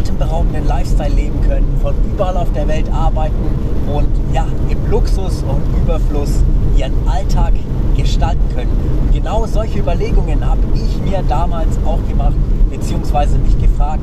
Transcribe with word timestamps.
atemberaubenden 0.00 0.66
Lifestyle 0.66 1.14
leben 1.14 1.40
können, 1.42 1.78
von 1.82 1.94
überall 2.10 2.36
auf 2.36 2.50
der 2.52 2.66
Welt 2.68 2.90
arbeiten 2.90 3.34
und 3.94 4.08
ja, 4.32 4.46
im 4.70 4.90
Luxus 4.90 5.42
und 5.42 5.62
Überfluss 5.82 6.42
ihren 6.76 6.94
Alltag 7.06 7.52
gestalten 7.96 8.42
können. 8.54 8.70
Genau 9.12 9.46
solche 9.46 9.78
Überlegungen 9.78 10.44
habe 10.44 10.62
ich 10.74 11.10
mir 11.10 11.22
damals 11.28 11.76
auch 11.84 12.00
gemacht, 12.08 12.34
beziehungsweise 12.70 13.36
mich 13.38 13.58
gefragt, 13.60 14.02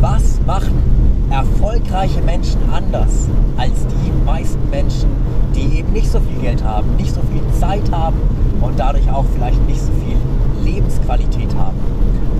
was 0.00 0.38
machen 0.46 0.82
erfolgreiche 1.30 2.20
Menschen 2.22 2.58
anders 2.72 3.28
als 3.56 3.86
die 3.86 4.24
meisten 4.24 4.70
Menschen, 4.70 5.08
die 5.54 5.78
eben 5.78 5.92
nicht 5.92 6.10
so 6.10 6.20
viel 6.20 6.40
Geld 6.40 6.62
haben, 6.62 6.96
nicht 6.96 7.14
so 7.14 7.20
viel 7.32 7.42
Zeit 7.58 7.90
haben 7.90 8.16
und 8.60 8.78
dadurch 8.78 9.10
auch 9.10 9.24
vielleicht 9.34 9.66
nicht 9.66 9.80
so 9.80 9.92
viel 9.92 10.16
Lebensqualität 10.64 11.54
haben. 11.56 11.76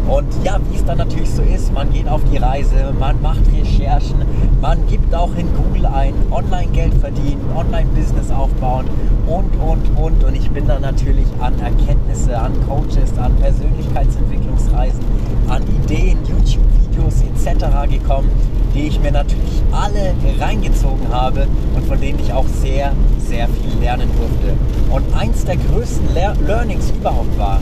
Und 0.08 0.24
ja, 0.42 0.58
wie 0.70 0.76
es 0.76 0.84
dann 0.86 0.98
natürlich 0.98 1.30
so 1.30 1.42
ist, 1.42 1.72
man 1.72 1.92
geht 1.92 2.08
auf 2.08 2.22
die 2.32 2.38
Reise, 2.38 2.94
man 2.98 3.20
macht 3.20 3.42
Recherchen, 3.54 4.22
man 4.60 4.86
gibt 4.86 5.14
auch 5.14 5.30
in 5.36 5.46
Google 5.54 5.84
ein, 5.84 6.14
Online-Geld 6.30 6.94
verdienen, 6.94 7.42
Online-Business 7.54 8.30
aufbauen 8.30 8.86
und, 9.26 9.54
und, 9.60 9.98
und. 9.98 10.24
Und 10.24 10.34
ich 10.34 10.50
bin 10.50 10.66
dann 10.66 10.80
natürlich 10.80 11.26
an 11.40 11.60
Erkenntnisse, 11.60 12.38
an 12.38 12.52
Coaches, 12.66 13.18
an 13.18 13.36
Persönlichkeitsentwicklungsreisen, 13.36 15.04
an 15.48 15.62
Ideen, 15.84 16.18
YouTube-Videos 16.26 17.22
etc. 17.22 17.90
gekommen, 17.90 18.30
die 18.74 18.88
ich 18.88 18.98
mir 19.00 19.12
natürlich 19.12 19.62
alle 19.72 20.14
reingezogen 20.40 21.06
habe 21.12 21.46
und 21.76 21.84
von 21.86 22.00
denen 22.00 22.18
ich 22.18 22.32
auch 22.32 22.46
sehr, 22.62 22.92
sehr 23.18 23.46
viel 23.46 23.78
lernen 23.82 24.08
durfte. 24.16 24.56
Und 24.90 25.04
eins 25.14 25.44
der 25.44 25.58
größten 25.58 26.14
Lear 26.14 26.34
Learnings 26.46 26.90
überhaupt 26.98 27.38
war, 27.38 27.60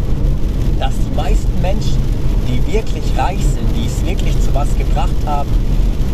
dass 0.79 0.93
die 0.95 1.17
meisten 1.17 1.61
Menschen 1.61 2.16
die 2.49 2.73
wirklich 2.73 3.05
reich 3.17 3.41
sind, 3.41 3.69
die 3.77 3.87
es 3.87 4.05
wirklich 4.05 4.41
zu 4.41 4.55
was 4.55 4.69
gebracht 4.77 5.17
haben, 5.25 5.49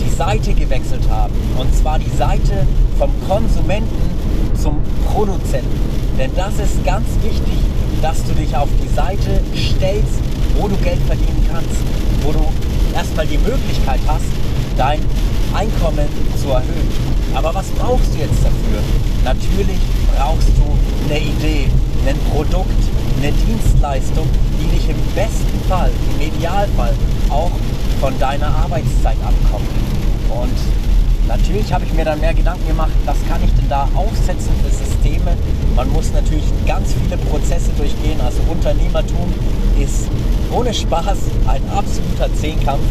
die 0.04 0.10
Seite 0.14 0.54
gewechselt 0.54 1.08
haben. 1.10 1.32
Und 1.58 1.74
zwar 1.74 1.98
die 1.98 2.10
Seite 2.16 2.66
vom 2.98 3.10
Konsumenten 3.28 3.96
zum 4.60 4.78
Produzenten. 5.12 5.80
Denn 6.18 6.30
das 6.36 6.54
ist 6.54 6.84
ganz 6.84 7.06
wichtig, 7.22 7.58
dass 8.00 8.22
du 8.24 8.32
dich 8.34 8.54
auf 8.56 8.68
die 8.82 8.94
Seite 8.94 9.40
stellst, 9.54 10.20
wo 10.58 10.68
du 10.68 10.76
Geld 10.76 11.00
verdienen 11.06 11.46
kannst, 11.50 11.80
wo 12.22 12.32
du 12.32 12.44
erstmal 12.94 13.26
die 13.26 13.38
Möglichkeit 13.38 14.00
hast, 14.06 14.26
dein 14.76 15.00
Einkommen 15.54 16.08
zu 16.40 16.50
erhöhen. 16.50 16.88
Aber 17.34 17.54
was 17.54 17.66
brauchst 17.78 18.14
du 18.14 18.18
jetzt 18.18 18.42
dafür? 18.42 18.80
Natürlich 19.24 19.80
brauchst 20.16 20.48
du 20.48 20.64
eine 21.08 21.20
Idee, 21.20 21.68
ein 22.06 22.16
Produkt, 22.32 22.82
eine 23.18 23.32
Dienstleistung, 23.32 24.26
die 24.60 24.68
dich 24.76 24.88
im 24.88 24.96
besten 25.14 25.60
Fall, 25.68 25.90
im 26.14 26.26
Idealfall 26.26 26.94
auch 27.28 27.50
von 28.00 28.18
deiner 28.18 28.48
Arbeitszeit 28.48 29.16
abkommt. 29.22 29.68
Und 30.28 31.28
natürlich 31.28 31.72
habe 31.72 31.84
ich 31.84 31.92
mir 31.92 32.04
dann 32.04 32.20
mehr 32.20 32.34
Gedanken 32.34 32.66
gemacht, 32.66 32.92
was 33.04 33.16
kann 33.28 33.42
ich 33.44 33.52
denn 33.54 33.68
da 33.68 33.88
aufsetzen 33.94 34.52
für 34.62 34.70
Systeme. 34.70 35.36
Man 35.76 35.90
muss 35.92 36.12
natürlich 36.12 36.44
ganz 36.66 36.94
viele 36.94 37.16
Prozesse 37.18 37.70
durchgehen. 37.76 38.20
Also 38.20 38.38
Unternehmertum 38.50 39.32
ist 39.80 40.08
ohne 40.50 40.74
Spaß 40.74 41.18
ein 41.46 41.62
absoluter 41.70 42.34
Zehnkampf 42.34 42.82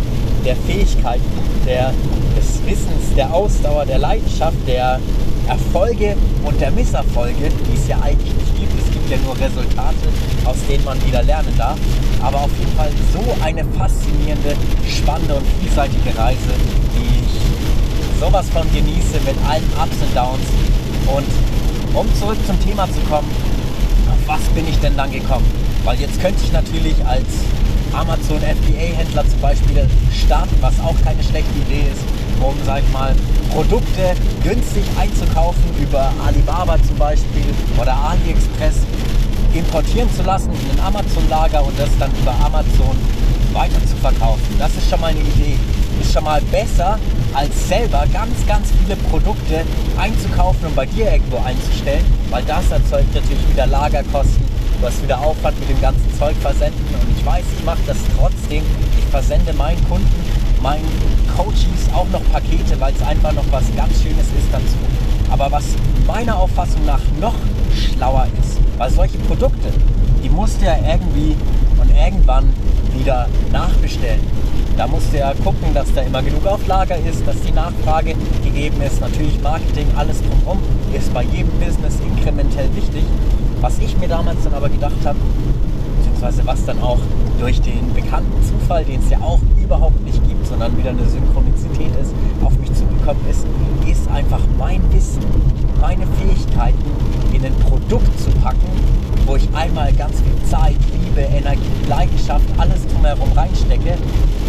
der 0.45 0.55
Fähigkeiten, 0.55 1.23
der, 1.65 1.93
des 2.35 2.65
Wissens, 2.65 3.13
der 3.15 3.33
Ausdauer, 3.33 3.85
der 3.85 3.99
Leidenschaft, 3.99 4.57
der 4.67 4.99
Erfolge 5.47 6.15
und 6.43 6.59
der 6.59 6.71
Misserfolge, 6.71 7.49
die 7.49 7.77
es 7.77 7.87
ja 7.87 7.99
eigentlich 8.01 8.33
nicht 8.33 8.55
gibt. 8.59 8.80
Ja 9.11 9.17
nur 9.17 9.35
Resultate, 9.35 10.07
aus 10.45 10.55
denen 10.69 10.85
man 10.85 11.05
wieder 11.05 11.21
lernen 11.23 11.53
darf. 11.57 11.77
Aber 12.21 12.43
auf 12.43 12.51
jeden 12.57 12.71
Fall 12.77 12.89
so 13.11 13.19
eine 13.43 13.65
faszinierende, 13.77 14.55
spannende 14.87 15.35
und 15.35 15.45
vielseitige 15.59 16.17
Reise, 16.17 16.55
die 16.95 17.19
ich 17.19 18.21
sowas 18.21 18.47
von 18.51 18.63
genieße 18.71 19.19
mit 19.25 19.35
allen 19.49 19.67
Ups 19.75 19.97
und 19.99 20.15
Downs. 20.15 20.47
Und 21.07 21.27
um 21.93 22.07
zurück 22.15 22.37
zum 22.47 22.57
Thema 22.63 22.87
zu 22.87 23.01
kommen, 23.09 23.27
auf 24.07 24.27
was 24.27 24.41
bin 24.55 24.65
ich 24.69 24.79
denn 24.79 24.95
dann 24.95 25.11
gekommen? 25.11 25.45
Weil 25.83 25.99
jetzt 25.99 26.21
könnte 26.21 26.39
ich 26.45 26.53
natürlich 26.53 26.95
als 27.05 27.27
Amazon 27.91 28.39
FBA-Händler 28.39 29.27
zum 29.27 29.41
Beispiel 29.41 29.89
starten, 30.25 30.55
was 30.61 30.79
auch 30.79 30.95
keine 31.03 31.21
schlechte 31.21 31.51
Idee 31.67 31.91
ist, 31.91 32.20
um, 32.39 32.55
sag 32.65 32.81
ich 32.83 32.91
mal, 32.91 33.15
Produkte 33.53 34.15
günstig 34.43 34.83
einzukaufen 34.99 35.63
über 35.81 36.11
Alibaba 36.25 36.77
zum 36.87 36.97
Beispiel 36.97 37.45
oder 37.79 37.93
AliExpress 37.93 38.75
importieren 39.53 40.09
zu 40.15 40.23
lassen 40.23 40.51
in 40.51 40.79
ein 40.79 40.85
Amazon-Lager 40.85 41.65
und 41.65 41.77
das 41.77 41.89
dann 41.99 42.11
über 42.21 42.33
Amazon 42.45 42.95
weiter 43.53 43.79
zu 43.85 43.95
verkaufen. 43.97 44.55
Das 44.57 44.73
ist 44.75 44.89
schon 44.89 45.01
mal 45.01 45.07
eine 45.07 45.19
Idee. 45.19 45.57
Ist 45.99 46.13
schon 46.13 46.23
mal 46.23 46.41
besser, 46.51 46.97
als 47.33 47.67
selber 47.67 48.05
ganz, 48.13 48.33
ganz 48.47 48.69
viele 48.81 48.95
Produkte 48.95 49.63
einzukaufen 49.97 50.67
und 50.67 50.75
bei 50.75 50.85
dir 50.85 51.11
irgendwo 51.11 51.37
einzustellen, 51.37 52.05
weil 52.29 52.43
das 52.43 52.71
erzeugt 52.71 53.13
natürlich 53.13 53.47
wieder 53.49 53.67
Lagerkosten, 53.67 54.43
hast 54.81 55.03
wieder 55.03 55.19
Aufwand 55.19 55.59
mit 55.59 55.69
dem 55.69 55.81
ganzen 55.81 56.07
Zeug 56.17 56.35
versenden 56.41 56.83
und 56.95 57.17
ich 57.17 57.25
weiß, 57.25 57.43
ich 57.57 57.65
mache 57.65 57.81
das 57.85 57.97
trotzdem. 58.17 58.63
Ich 58.97 59.05
versende 59.11 59.53
meinen 59.53 59.83
Kunden, 59.87 60.07
meinen 60.61 60.85
Coaches 61.35 61.89
auch 61.93 62.07
noch 62.09 62.21
Pakete, 62.31 62.79
weil 62.79 62.93
es 62.93 63.01
einfach 63.01 63.33
noch 63.33 63.45
was 63.51 63.63
ganz 63.75 64.01
Schönes 64.01 64.27
ist 64.27 64.51
dazu. 64.51 64.77
Aber 65.29 65.51
was 65.51 65.63
meiner 66.07 66.37
Auffassung 66.37 66.85
nach 66.85 67.01
noch 67.19 67.35
schlauer 67.73 68.27
ist, 68.39 68.59
weil 68.77 68.89
solche 68.91 69.17
Produkte, 69.19 69.69
die 70.23 70.29
musst 70.29 70.61
du 70.61 70.65
ja 70.65 70.75
irgendwie 70.77 71.35
und 71.79 71.89
irgendwann 71.95 72.51
wieder 72.97 73.27
nachbestellen. 73.51 74.21
Da 74.77 74.87
musst 74.87 75.13
du 75.13 75.17
ja 75.17 75.33
gucken, 75.43 75.73
dass 75.73 75.93
da 75.93 76.01
immer 76.01 76.21
genug 76.21 76.45
auf 76.45 76.65
Lager 76.67 76.97
ist, 76.97 77.25
dass 77.25 77.39
die 77.41 77.51
Nachfrage 77.51 78.15
gegeben 78.43 78.81
ist. 78.81 79.01
Natürlich 79.01 79.41
Marketing, 79.41 79.87
alles 79.95 80.21
drumherum 80.21 80.59
ist 80.93 81.13
bei 81.13 81.23
jedem 81.23 81.51
Business 81.59 81.95
inkrementell 81.99 82.69
wichtig. 82.75 83.03
Was 83.59 83.79
ich 83.79 83.97
mir 83.97 84.07
damals 84.07 84.43
dann 84.43 84.53
aber 84.53 84.69
gedacht 84.69 84.95
habe, 85.05 85.17
beziehungsweise 85.97 86.45
was 86.45 86.65
dann 86.65 86.81
auch 86.81 86.99
durch 87.41 87.59
den 87.59 87.91
bekannten 87.95 88.37
Zufall, 88.43 88.85
den 88.85 88.99
es 88.99 89.09
ja 89.09 89.19
auch 89.19 89.39
überhaupt 89.59 89.99
nicht 90.05 90.21
gibt, 90.29 90.45
sondern 90.45 90.77
wieder 90.77 90.91
eine 90.91 91.09
Synchronizität 91.09 91.89
ist, 91.99 92.13
auf 92.43 92.55
mich 92.59 92.71
zugekommen 92.71 93.23
ist, 93.29 93.47
ist 93.89 94.07
einfach 94.11 94.41
mein 94.59 94.79
Wissen, 94.93 95.23
meine 95.81 96.05
Fähigkeiten 96.05 96.77
in 97.33 97.43
ein 97.43 97.55
Produkt 97.55 98.19
zu 98.19 98.29
packen, 98.43 98.69
wo 99.25 99.37
ich 99.37 99.49
einmal 99.55 99.91
ganz 99.93 100.21
viel 100.21 100.49
Zeit, 100.49 100.75
Liebe, 101.03 101.21
Energie, 101.21 101.61
Leidenschaft, 101.89 102.45
alles 102.59 102.85
drumherum 102.85 103.31
reinstecke, 103.31 103.97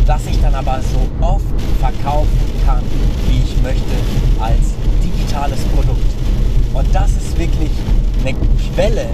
dass 0.07 0.27
ich 0.27 0.39
dann 0.43 0.55
aber 0.55 0.81
so 0.83 1.25
oft 1.25 1.47
verkaufen 1.81 2.29
kann, 2.67 2.83
wie 3.31 3.39
ich 3.39 3.63
möchte, 3.63 3.97
als 4.39 4.75
digitales 5.03 5.61
Produkt. 5.75 6.13
Und 6.75 6.95
das 6.95 7.11
ist 7.13 7.39
wirklich 7.39 7.71
eine 8.21 8.37
Quelle, 8.75 9.07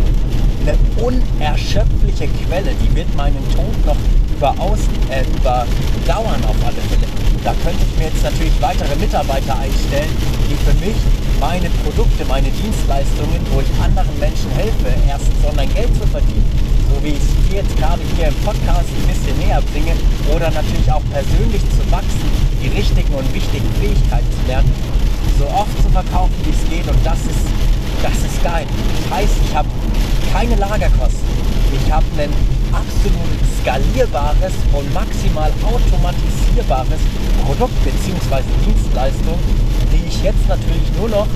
eine 0.69 0.77
unerschöpfliche 1.01 2.29
Quelle, 2.45 2.73
die 2.77 2.95
wird 2.95 3.09
meinen 3.17 3.41
Tod 3.55 3.75
noch 3.87 3.97
überaus, 4.37 4.79
äh, 5.09 5.25
überdauern 5.25 6.43
auf 6.45 6.56
alle 6.65 6.83
Fälle. 6.93 7.09
Da 7.45 7.55
könnte 7.65 7.81
ich 7.81 7.99
mir 7.99 8.11
jetzt 8.12 8.23
natürlich 8.23 8.53
weitere 8.61 8.95
Mitarbeiter 8.97 9.56
einstellen, 9.59 10.12
die 10.51 10.59
für 10.61 10.77
mich 10.84 10.97
meine 11.41 11.71
Produkte, 11.83 12.25
meine 12.27 12.51
Dienstleistungen, 12.51 13.41
wo 13.55 13.61
ich 13.61 13.71
anderen 13.81 14.12
Menschen 14.19 14.51
helfe, 14.59 14.93
erstens 15.09 15.39
online 15.47 15.73
Geld 15.73 15.95
zu 15.95 16.06
verdienen, 16.06 16.45
so 16.91 17.03
wie 17.03 17.15
ich 17.17 17.23
es 17.23 17.55
jetzt 17.55 17.75
gerade 17.79 18.03
hier 18.17 18.29
im 18.29 18.39
Podcast 18.45 18.91
ein 18.91 19.06
bisschen 19.09 19.39
näher 19.39 19.62
bringe, 19.73 19.95
oder 20.35 20.50
natürlich 20.50 20.91
auch 20.91 21.05
persönlich 21.15 21.62
zu 21.73 21.83
wachsen, 21.91 22.29
die 22.61 22.69
richtigen 22.75 23.15
und 23.15 23.27
wichtigen 23.33 23.71
Fähigkeiten 23.81 24.29
zu 24.29 24.43
lernen, 24.47 24.73
so 25.39 25.47
oft 25.47 25.73
zu 25.81 25.89
verkaufen, 25.89 26.35
wie 26.45 26.50
es 26.50 26.62
geht. 26.69 26.87
Und 26.91 26.99
das 27.06 27.23
ist 27.23 27.47
das 28.03 28.19
ist 28.19 28.42
geil. 28.42 28.66
Das 28.66 29.19
heißt, 29.19 29.34
ich 29.44 29.54
habe 29.54 29.69
keine 30.32 30.56
Lagerkosten. 30.56 31.28
Ich 31.72 31.92
habe 31.92 32.06
ein 32.19 32.32
absolut 32.72 33.38
skalierbares 33.60 34.53
und 34.72 34.92
maximal 34.94 35.53
automatisierbares 35.62 37.00
Produkt 37.44 37.75
bzw. 37.84 38.43
Dienstleistung, 38.64 39.38
die 39.93 40.08
ich 40.08 40.23
jetzt 40.23 40.49
natürlich 40.49 40.88
nur 40.99 41.08
noch 41.08 41.26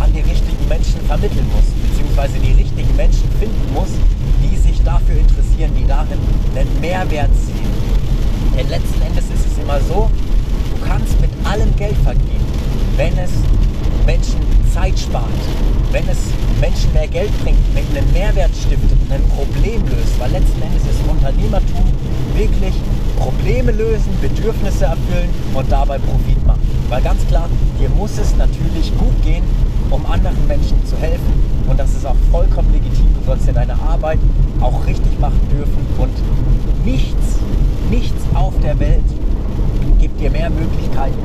an 0.00 0.12
die 0.12 0.20
richtigen 0.20 0.68
Menschen 0.68 1.00
vermitteln 1.06 1.46
muss, 1.54 1.68
beziehungsweise 1.88 2.38
die 2.38 2.52
richtigen 2.52 2.94
Menschen 2.96 3.28
finden 3.38 3.72
muss, 3.72 3.90
die 4.42 4.56
sich 4.56 4.82
dafür 4.82 5.16
interessieren, 5.16 5.72
die 5.78 5.86
darin 5.86 6.18
einen 6.54 6.80
Mehrwert 6.80 7.30
sehen. 7.46 7.72
Denn 8.56 8.68
letzten 8.68 9.02
Endes 9.02 9.24
ist 9.24 9.46
es 9.52 9.58
immer 9.62 9.80
so, 9.88 10.10
du 10.70 10.86
kannst 10.86 11.20
mit 11.20 11.30
allem 11.44 11.74
Geld 11.76 11.96
verdienen, 12.04 12.46
wenn 12.96 13.16
es 13.18 13.30
Menschen 14.06 14.40
Zeit 14.72 14.98
spart, 14.98 15.24
wenn 15.92 16.08
es 16.08 16.18
Menschen 16.60 16.92
mehr 16.92 17.08
Geld 17.08 17.30
bringt, 17.42 17.58
einen 17.76 18.12
Mehrwert 18.12 18.50
stiftet, 18.54 18.98
ein 19.10 19.22
Problem 19.28 19.82
löst, 19.86 20.18
weil 20.18 20.30
letzten 20.32 20.62
Endes 20.62 20.82
ist 20.82 21.00
Unternehmertum 21.08 21.84
wirklich 22.34 22.74
Probleme 23.16 23.72
lösen, 23.72 24.10
Bedürfnisse 24.20 24.86
erfüllen 24.86 25.30
und 25.54 25.70
dabei 25.70 25.98
Profit 25.98 26.44
machen. 26.46 26.60
Weil 26.88 27.02
ganz 27.02 27.26
klar, 27.28 27.48
dir 27.80 27.88
muss 27.90 28.18
es 28.18 28.36
natürlich 28.36 28.92
gut 28.98 29.22
gehen, 29.22 29.44
um 29.90 30.04
anderen 30.06 30.46
Menschen 30.48 30.84
zu 30.86 30.96
helfen 30.96 31.32
und 31.68 31.78
das 31.78 31.90
ist 31.90 32.04
auch 32.04 32.16
vollkommen 32.30 32.72
legitim. 32.72 33.06
Du 33.20 33.26
sollst 33.26 33.46
ja 33.46 33.52
deine 33.52 33.74
Arbeit 33.74 34.18
auch 34.60 34.86
richtig 34.86 35.18
machen 35.20 35.40
dürfen 35.50 35.86
und 35.98 36.84
nichts, 36.84 37.38
nichts 37.90 38.22
auf 38.34 38.54
der 38.62 38.78
Welt 38.80 39.04
gibt 40.04 40.20
dir 40.20 40.30
mehr 40.30 40.50
Möglichkeiten, 40.50 41.16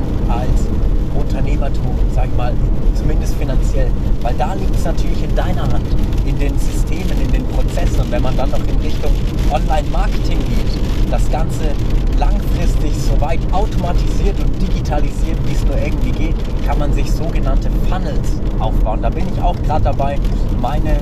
ich 2.30 2.36
mal, 2.36 2.52
zumindest 2.94 3.34
finanziell. 3.36 3.90
Weil 4.22 4.34
da 4.34 4.54
liegt 4.54 4.74
es 4.74 4.84
natürlich 4.84 5.22
in 5.22 5.34
deiner 5.34 5.62
Hand, 5.62 5.86
in 6.26 6.38
den 6.38 6.58
Systemen, 6.58 7.20
in 7.22 7.32
den 7.32 7.44
Prozessen. 7.48 8.00
Und 8.00 8.10
wenn 8.10 8.22
man 8.22 8.36
dann 8.36 8.50
noch 8.50 8.58
in 8.58 8.76
Richtung 8.80 9.10
Online-Marketing 9.50 10.38
geht, 10.38 11.10
das 11.10 11.30
Ganze 11.30 11.72
langfristig 12.18 12.92
so 12.96 13.20
weit 13.20 13.40
automatisiert 13.52 14.38
und 14.40 14.62
digitalisiert, 14.62 15.38
wie 15.46 15.52
es 15.52 15.64
nur 15.64 15.78
irgendwie 15.78 16.12
geht, 16.12 16.36
kann 16.66 16.78
man 16.78 16.92
sich 16.92 17.10
sogenannte 17.10 17.70
Funnels 17.88 18.40
aufbauen. 18.58 19.02
Da 19.02 19.10
bin 19.10 19.24
ich 19.32 19.42
auch 19.42 19.56
gerade 19.62 19.84
dabei, 19.84 20.18
meine 20.60 21.00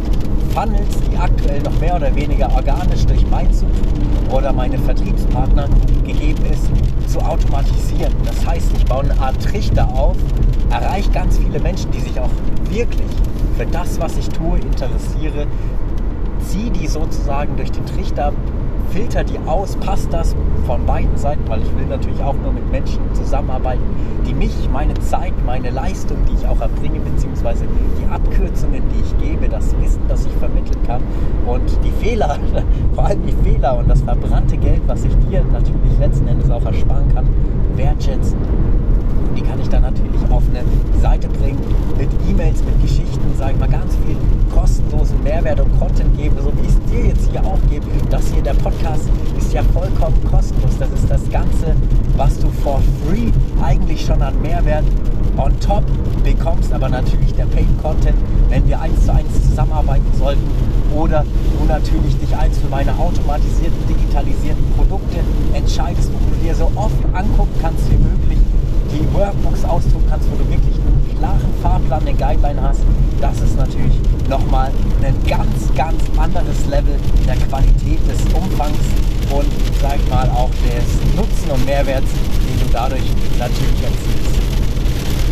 Funnels, 0.55 0.97
die 1.11 1.17
aktuell 1.17 1.61
noch 1.63 1.79
mehr 1.81 1.97
oder 1.97 2.15
weniger 2.15 2.51
organisch 2.55 3.05
durch 3.07 3.25
mein 3.31 3.53
Zutun 3.53 3.73
oder 4.31 4.53
meine 4.53 4.79
Vertriebspartner 4.79 5.69
gegeben 6.05 6.45
ist, 6.47 6.71
zu 7.09 7.21
automatisieren. 7.21 8.13
Das 8.25 8.47
heißt, 8.47 8.71
ich 8.77 8.85
baue 8.85 9.05
eine 9.05 9.19
Art 9.21 9.43
Trichter 9.43 9.89
auf, 9.89 10.17
erreiche 10.71 11.11
ganz 11.11 11.39
viele 11.39 11.59
Menschen, 11.61 11.91
die 11.91 12.01
sich 12.01 12.19
auch 12.21 12.31
wirklich 12.71 13.09
für 13.57 13.67
das, 13.67 13.99
was 13.99 14.17
ich 14.19 14.29
tue, 14.29 14.59
interessiere, 14.59 15.47
ziehe 16.41 16.71
die 16.71 16.87
sozusagen 16.87 17.57
durch 17.57 17.73
den 17.73 17.85
Trichter 17.87 18.33
filter 18.91 19.25
die 19.25 19.39
aus, 19.47 19.77
passt 19.77 20.13
das 20.13 20.35
von 20.67 20.85
beiden 20.87 21.17
Seiten, 21.17 21.43
weil 21.49 21.61
ich 21.61 21.77
will 21.77 21.87
natürlich 21.87 22.23
auch 22.23 22.35
nur 22.35 22.53
mit 22.53 22.71
Menschen 22.71 23.01
zusammenarbeiten, 23.15 23.83
die 24.27 24.35
mich, 24.35 24.69
meine 24.73 24.95
Zeit, 24.95 25.33
meine 25.47 25.71
Leistung, 25.71 26.19
die 26.29 26.35
ich 26.35 26.47
auch 26.47 26.61
erbringe, 26.61 27.01
beziehungsweise 27.01 27.65
die 28.01 28.11
Abkürzungen, 28.11 28.83
die 28.95 29.01
ich 29.01 29.31
gebe, 29.31 29.49
das 29.49 29.75
Wissen, 29.81 30.03
das 30.09 30.27
ich 30.27 30.33
vermitteln 30.33 30.83
kann 30.87 31.03
und 31.47 31.63
die 31.85 32.05
Fehler, 32.05 32.39
vor 32.95 33.07
allem 33.07 33.23
die 33.27 33.49
Fehler 33.49 33.79
und 33.79 33.89
das 33.89 34.03
verbrannte 34.03 34.57
Geld, 34.57 34.83
was 34.87 35.05
ich 35.05 35.17
dir 35.29 35.45
natürlich 35.53 35.99
letzten 35.99 36.29
Endes 36.29 36.51
auch 36.51 36.65
ersparen 36.65 37.13
kann, 37.15 37.27
wertschätzen 37.77 38.37
die 39.39 39.45
kann 39.45 39.61
ich 39.61 39.69
dann 39.69 39.83
natürlich 39.83 40.21
auf 40.31 40.43
eine 40.51 40.65
Seite 41.01 41.29
bringen 41.29 41.63
mit 41.97 42.09
E-Mails, 42.29 42.65
mit 42.65 42.83
Geschichten, 42.83 43.21
sage 43.37 43.53
ich 43.53 43.61
mal, 43.61 43.69
ganz 43.69 43.95
viel 44.05 44.17
kostenlosen 44.53 45.23
Mehrwert 45.23 45.61
und 45.61 45.79
Content 45.79 46.17
geben, 46.17 46.37
so 46.43 46.53
wie 46.57 46.67
ich 46.67 46.75
es 46.75 46.91
dir 46.91 47.07
jetzt 47.07 47.31
hier 47.31 47.45
auch 47.45 47.59
gebe. 47.71 47.87
Das 48.11 48.27
hier, 48.33 48.43
der 48.43 48.55
Podcast, 48.55 49.09
ist 49.37 49.53
ja 49.53 49.63
vollkommen 49.63 50.19
kostenlos. 50.29 50.73
Das 50.79 50.91
ist 50.91 51.09
das 51.09 51.31
Ganze, 51.31 51.77
was 52.17 52.39
du 52.41 52.49
for 52.65 52.81
free 53.05 53.31
eigentlich 53.63 54.05
schon 54.05 54.21
an 54.23 54.41
Mehrwert 54.43 54.85
on 55.37 55.53
top 55.61 55.85
bekommst, 56.25 56.73
aber 56.73 56.89
natürlich 56.89 57.33
der 57.35 57.45
Paid 57.45 57.69
Content, 57.81 58.19
wenn 58.49 58.67
wir 58.67 58.81
eins 58.81 59.05
zu 59.05 59.15
eins 59.15 59.33
zusammenarbeiten 59.49 60.07
sollten 60.19 60.43
oder 60.97 61.25
du 61.59 61.65
natürlich 61.67 62.19
dich 62.19 62.35
eins 62.37 62.59
für 62.59 62.69
meine 62.69 62.93
automatisierten, 62.99 63.79
digitalisierten 63.89 64.65
Produkte 64.77 65.19
entscheidest, 65.55 66.11
wo 66.13 66.19
du 66.35 66.45
dir 66.45 66.55
so 66.57 66.73
oft 66.75 67.05
angucken 67.13 67.55
kannst 67.61 67.89
wie 67.91 67.99
möglich, 67.99 68.38
die 68.93 69.15
Workbooks 69.15 69.65
ausdrucken 69.65 70.07
kannst, 70.09 70.31
wo 70.31 70.37
du 70.37 70.49
wirklich 70.49 70.75
einen 70.75 71.19
klaren 71.19 71.55
Fahrplan, 71.63 72.01
eine 72.03 72.15
Guideline 72.15 72.63
hast, 72.63 72.81
das 73.21 73.41
ist 73.41 73.57
natürlich 73.57 73.95
nochmal 74.29 74.71
ein 75.03 75.15
ganz, 75.27 75.75
ganz 75.75 76.03
anderes 76.17 76.67
Level 76.67 76.97
der 77.27 77.37
Qualität 77.37 78.01
des 78.09 78.21
Umfangs 78.33 78.79
und, 79.31 79.49
sag 79.81 79.99
mal, 80.09 80.29
auch 80.31 80.51
des 80.65 81.17
Nutzen 81.17 81.51
und 81.51 81.65
Mehrwerts, 81.67 82.11
den 82.11 82.67
du 82.67 82.73
dadurch 82.73 83.05
natürlich 83.39 83.83
erzielst. 83.83 84.39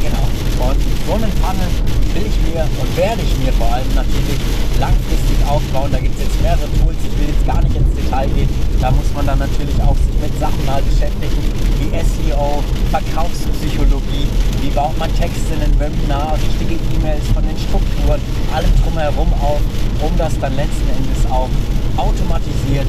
Genau. 0.02 0.68
Und 0.68 0.80
so 1.06 1.12
einen 1.14 1.32
Funnel 1.32 1.95
will 2.16 2.24
ich 2.24 2.38
mir 2.48 2.64
und 2.64 2.88
werde 2.96 3.20
ich 3.20 3.36
mir 3.44 3.52
vor 3.52 3.68
allem 3.68 3.92
natürlich 3.94 4.40
langfristig 4.80 5.36
aufbauen. 5.44 5.92
Da 5.92 6.00
gibt 6.00 6.16
es 6.16 6.24
jetzt 6.24 6.40
mehrere 6.40 6.68
Tools, 6.80 6.96
ich 7.04 7.14
will 7.20 7.28
jetzt 7.28 7.44
gar 7.44 7.60
nicht 7.60 7.76
ins 7.76 7.92
Detail 7.92 8.28
gehen. 8.32 8.48
Da 8.80 8.90
muss 8.90 9.08
man 9.14 9.26
dann 9.26 9.38
natürlich 9.38 9.76
auch 9.84 9.96
sich 9.96 10.16
mit 10.20 10.32
Sachen 10.40 10.64
mal 10.64 10.80
beschäftigen, 10.80 11.36
wie 11.80 11.92
SEO, 11.92 12.64
Verkaufspsychologie, 12.90 14.26
wie 14.62 14.70
baut 14.72 14.96
man 14.96 15.12
Texte 15.16 15.52
in 15.52 15.60
einem 15.60 15.76
Webinar, 15.76 16.40
richtige 16.40 16.80
E-Mails 16.96 17.26
von 17.36 17.44
den 17.44 17.58
Strukturen, 17.60 18.20
allem 18.54 18.72
drumherum 18.80 19.30
auf, 19.44 19.60
um 20.00 20.12
das 20.16 20.32
dann 20.40 20.56
letzten 20.56 20.88
Endes 20.96 21.20
auch 21.28 21.52
automatisiert 21.96 22.88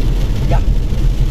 ja, 0.50 0.60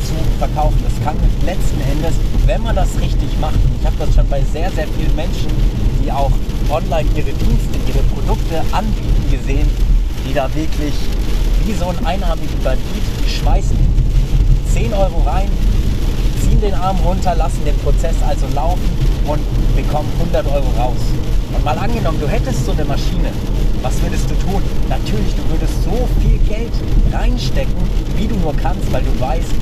zu 0.07 0.15
verkaufen. 0.39 0.79
Das 0.85 0.95
kann 1.05 1.17
letzten 1.45 1.81
Endes, 1.81 2.15
wenn 2.47 2.63
man 2.63 2.77
das 2.77 2.89
richtig 3.01 3.31
macht, 3.41 3.55
und 3.55 3.73
ich 3.81 3.87
habe 3.87 3.97
das 3.99 4.15
schon 4.15 4.29
bei 4.29 4.43
sehr, 4.53 4.71
sehr 4.71 4.87
vielen 4.89 5.15
Menschen, 5.17 5.51
die 6.03 6.11
auch 6.13 6.33
online 6.71 7.09
ihre 7.15 7.33
Dienste, 7.33 7.75
ihre 7.87 8.03
Produkte 8.15 8.63
anbieten 8.73 9.25
gesehen, 9.31 9.69
die 10.27 10.35
da 10.35 10.49
wirklich 10.55 10.95
wie 11.65 11.73
so 11.75 11.87
ein 11.89 12.07
einarmiger 12.07 12.59
Bandit 12.63 13.03
schmeißen 13.27 13.77
10 14.73 14.93
Euro 14.93 15.23
rein, 15.25 15.49
ziehen 16.43 16.61
den 16.61 16.75
Arm 16.75 16.97
runter, 17.05 17.35
lassen 17.35 17.65
den 17.65 17.77
Prozess 17.79 18.15
also 18.29 18.47
laufen 18.55 18.89
und 19.27 19.41
bekommen 19.75 20.09
100 20.19 20.47
Euro 20.47 20.69
raus. 20.79 21.01
Und 21.55 21.65
mal 21.65 21.79
angenommen, 21.79 22.21
du 22.21 22.29
hättest 22.29 22.67
so 22.67 22.73
eine 22.73 22.85
Maschine, 22.85 23.31
was 23.83 24.01
würdest 24.03 24.29
du 24.31 24.35
tun? 24.35 24.63
Natürlich, 24.89 25.35
du 25.35 25.49
würdest 25.51 25.83
so 25.83 26.09
viel 26.21 26.39
Geld 26.47 26.73
reinstecken, 27.13 27.75
wie 28.17 28.27
du 28.27 28.37
nur 28.37 28.55
kannst, 28.57 28.93
weil 28.93 29.03
du 29.03 29.21
weißt, 29.21 29.55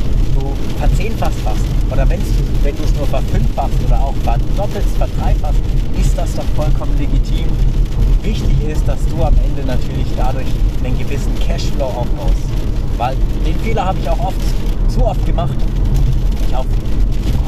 verzehnfachst 0.79 1.39
fast. 1.41 1.65
Oder 1.91 2.09
wenn 2.09 2.21
du 2.21 2.83
es 2.83 2.95
nur 2.95 3.06
verfünffachst 3.06 3.79
oder 3.87 4.01
auch 4.01 4.15
verdoppelst, 4.23 4.97
verdreifachst, 4.97 5.61
ist 6.01 6.17
das 6.17 6.35
doch 6.35 6.45
vollkommen 6.56 6.97
legitim. 6.99 7.47
Wichtig 8.23 8.56
ist, 8.69 8.87
dass 8.89 8.99
du 9.06 9.23
am 9.23 9.35
Ende 9.45 9.67
natürlich 9.67 10.06
dadurch 10.17 10.47
einen 10.83 10.99
gewissen 10.99 11.39
Cashflow 11.41 11.85
aufbaust. 11.85 12.45
Weil 12.97 13.17
den 13.47 13.59
Fehler 13.61 13.85
habe 13.85 13.99
ich 14.01 14.09
auch 14.09 14.21
oft, 14.21 14.41
zu 14.89 15.05
oft 15.05 15.25
gemacht. 15.27 15.56
Ich 16.49 16.56
auf 16.56 16.67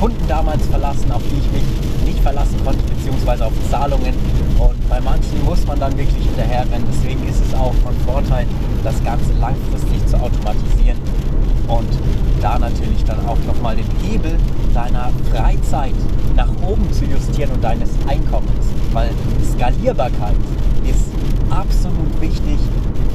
Kunden 0.01 0.29
damals 0.29 0.67
verlassen, 0.67 1.11
auf 1.11 1.23
die 1.31 1.39
ich 1.39 1.53
mich 1.53 2.05
nicht 2.05 2.23
verlassen 2.23 2.57
konnte, 2.65 2.83
beziehungsweise 2.83 3.47
auf 3.47 3.53
Zahlungen. 3.71 4.15
Und 4.59 4.89
bei 4.89 5.01
manchen 5.01 5.45
muss 5.45 5.67
man 5.67 5.81
dann 5.81 5.97
wirklich 5.97 6.25
hinterherrennen. 6.25 6.87
Deswegen 6.93 7.27
ist 7.27 7.43
es 7.47 7.55
auch 7.55 7.75
von 7.83 7.95
Vorteil, 8.05 8.47
das 8.85 9.03
Ganze 9.03 9.33
langfristig 9.41 10.07
zu 10.07 10.17
automatisieren 10.17 10.99
und 11.69 11.89
da 12.41 12.59
natürlich 12.59 13.05
dann 13.05 13.25
auch 13.27 13.39
nochmal 13.47 13.77
den 13.77 13.87
Hebel 14.03 14.37
deiner 14.75 15.11
Freizeit 15.33 15.95
nach 16.37 16.49
oben 16.63 16.93
zu 16.93 17.05
justieren 17.05 17.51
und 17.53 17.65
deines 17.65 17.91
Einkommens. 18.07 18.67
Weil 18.93 19.11
Skalierbarkeit 19.53 20.37
ist 20.85 21.11
absolut 21.51 22.21
wichtig 22.21 22.59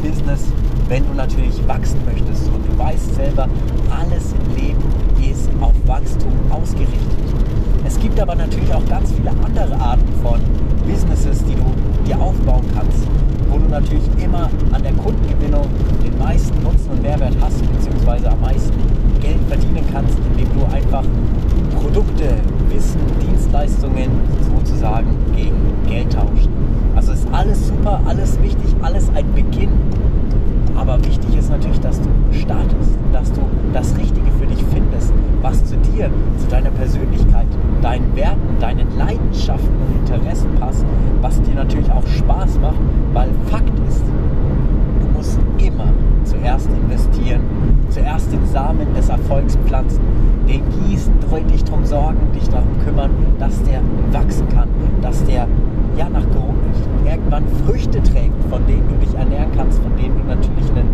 im 0.03 0.09
Business, 0.09 0.45
wenn 0.87 1.05
du 1.07 1.13
natürlich 1.13 1.55
wachsen 1.67 1.99
möchtest. 2.05 2.47
Und 2.47 2.65
du 2.67 2.77
weißt 2.77 3.15
selber, 3.15 3.47
alles 3.89 4.33
im 4.33 4.55
Leben 4.55 4.83
ist 5.21 5.49
auf 5.61 5.73
Wachstum 5.85 6.33
ausgerichtet. 6.49 6.97
Es 7.85 7.99
gibt 7.99 8.19
aber 8.19 8.35
natürlich 8.35 8.73
auch 8.73 8.85
ganz 8.87 9.11
viele 9.11 9.29
andere 9.29 9.75
Arten 9.79 10.07
von 10.23 10.39
Businesses, 10.87 11.43
die 11.45 11.55
du 11.55 11.73
dir 12.07 12.19
aufbauen 12.19 12.65
kannst, 12.75 13.07
wo 13.49 13.57
du 13.57 13.67
natürlich 13.69 14.03
immer 14.23 14.49
an 14.71 14.83
der 14.83 14.93
Kundengewinnung 14.93 15.67
den 16.03 16.17
meisten 16.17 16.65
Und 16.91 17.01
Mehrwert 17.03 17.35
hast, 17.41 17.61
beziehungsweise 17.71 18.29
am 18.29 18.41
meisten 18.41 18.73
Geld 19.21 19.39
verdienen 19.47 19.85
kannst, 19.93 20.17
indem 20.31 20.47
du 20.53 20.65
einfach 20.75 21.03
Produkte, 21.81 22.35
Wissen, 22.69 22.99
Dienstleistungen 23.21 24.09
sozusagen 24.53 25.07
gegen 25.35 25.55
Geld 25.87 26.11
tauscht. 26.11 26.49
Also 26.95 27.13
ist 27.13 27.27
alles 27.31 27.67
super, 27.67 28.01
alles 28.05 28.41
wichtig, 28.41 28.75
alles 28.81 29.09
ein 29.15 29.25
Beginn. 29.33 29.69
Aber 30.75 30.97
wichtig 31.05 31.37
ist 31.37 31.49
natürlich, 31.49 31.79
dass 31.79 32.01
du 32.01 32.09
startest, 32.31 32.97
dass 33.13 33.31
du 33.31 33.41
das 33.73 33.95
Richtige 33.97 34.29
für 34.39 34.47
dich 34.47 34.63
findest, 34.73 35.13
was 35.41 35.63
zu 35.65 35.77
dir, 35.77 36.09
zu 36.37 36.47
deiner 36.47 36.71
Persönlichkeit, 36.71 37.47
deinen 37.81 38.15
Werten, 38.15 38.59
deinen 38.59 38.87
Leidenschaften 38.97 39.69
und 39.69 40.09
Interessen 40.09 40.49
passt, 40.59 40.85
was 41.21 41.41
dir 41.41 41.55
natürlich 41.55 41.91
auch 41.91 42.05
Spaß 42.05 42.59
macht, 42.59 42.79
weil 43.13 43.29
Fakt 43.49 43.79
ist, 43.87 44.03
du 44.99 45.17
musst 45.17 45.39
immer 45.57 45.87
zuerst 46.41 46.69
investieren, 46.69 47.41
zuerst 47.89 48.31
den 48.31 48.45
Samen 48.47 48.93
des 48.95 49.09
Erfolgs 49.09 49.57
pflanzen, 49.67 50.01
den 50.47 50.63
gießen, 50.69 51.13
dich 51.49 51.63
darum 51.63 51.85
sorgen, 51.85 52.19
dich 52.33 52.47
darum 52.49 52.67
kümmern, 52.83 53.11
dass 53.39 53.61
der 53.63 53.81
wachsen 54.11 54.47
kann, 54.49 54.67
dass 55.01 55.23
der 55.25 55.47
ja 55.97 56.09
nach 56.09 56.25
irgendwann 57.05 57.43
Früchte 57.65 58.01
trägt, 58.01 58.43
von 58.49 58.65
denen 58.67 58.87
du 58.87 59.05
dich 59.05 59.13
ernähren 59.15 59.51
kannst, 59.55 59.81
von 59.81 59.95
denen 59.97 60.17
du 60.17 60.23
natürlich 60.23 60.71
ein 60.75 60.87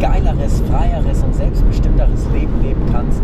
geileres, 0.00 0.62
freieres 0.70 1.22
und 1.22 1.34
selbstbestimmteres 1.34 2.26
Leben 2.32 2.62
leben 2.62 2.82
kannst, 2.92 3.20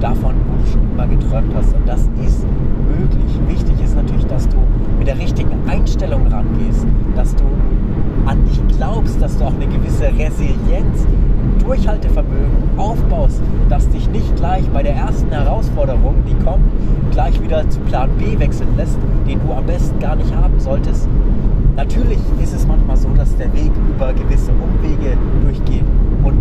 davon, 0.00 0.34
wo 0.48 0.62
du 0.62 0.70
schon 0.70 0.82
immer 0.92 1.06
geträumt 1.06 1.54
hast. 1.54 1.74
Und 1.74 1.86
das 1.88 2.02
ist 2.24 2.44
möglich. 2.88 3.40
Wichtig 3.48 3.84
ist 3.84 3.96
natürlich, 3.96 4.26
dass 4.26 4.48
du 4.48 4.56
mit 4.98 5.06
der 5.06 5.18
richtigen 5.18 5.56
Einstellung 5.68 6.26
rangehst, 6.26 6.86
dass 7.14 7.34
du 7.36 7.44
an 8.26 8.44
dich 8.44 8.60
glaubst, 8.76 9.20
dass 9.22 9.38
du 9.38 9.44
auch 9.44 9.54
eine 9.54 9.66
gewisse 9.66 10.06
Resilienz, 10.06 11.06
Durchhaltevermögen 11.64 12.76
aufbaust, 12.76 13.40
dass 13.68 13.88
dich 13.88 14.08
nicht 14.10 14.36
gleich 14.36 14.68
bei 14.70 14.82
der 14.82 14.94
ersten 14.94 15.30
Herausforderung, 15.30 16.16
die 16.28 16.44
kommt, 16.44 16.64
gleich 17.12 17.40
wieder 17.42 17.68
zu 17.70 17.80
Plan 17.80 18.10
B 18.18 18.38
wechseln 18.38 18.76
lässt, 18.76 18.98
den 19.26 19.40
du 19.40 19.52
am 19.52 19.66
besten 19.66 19.98
gar 19.98 20.16
nicht 20.16 20.34
haben 20.34 20.58
solltest. 20.60 21.08
Natürlich 21.76 22.18
ist 22.42 22.54
es 22.54 22.66
manchmal 22.66 22.96
so, 22.96 23.08
dass 23.10 23.36
der 23.36 23.52
Weg 23.52 23.70
über 23.94 24.12
gewisse 24.12 24.52
Umwege 24.52 25.16
durchgeht. 25.42 25.84
Und 26.22 26.36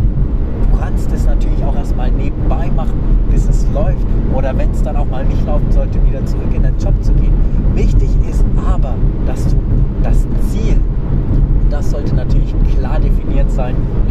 Du 0.75 0.77
kannst 0.77 1.11
es 1.11 1.25
natürlich 1.25 1.63
auch 1.63 1.75
erstmal 1.75 2.11
nebenbei 2.11 2.69
machen, 2.75 2.93
bis 3.29 3.47
es 3.47 3.65
läuft. 3.73 4.05
Oder 4.33 4.57
wenn 4.57 4.71
es 4.71 4.83
dann 4.83 4.95
auch 4.95 5.05
mal 5.05 5.25
nicht 5.25 5.45
laufen 5.45 5.71
sollte, 5.71 6.03
wieder 6.05 6.25
zurück 6.25 6.53
in 6.53 6.63
den 6.63 6.77
Job 6.77 6.93
zu 7.01 7.13
time. 13.73 14.04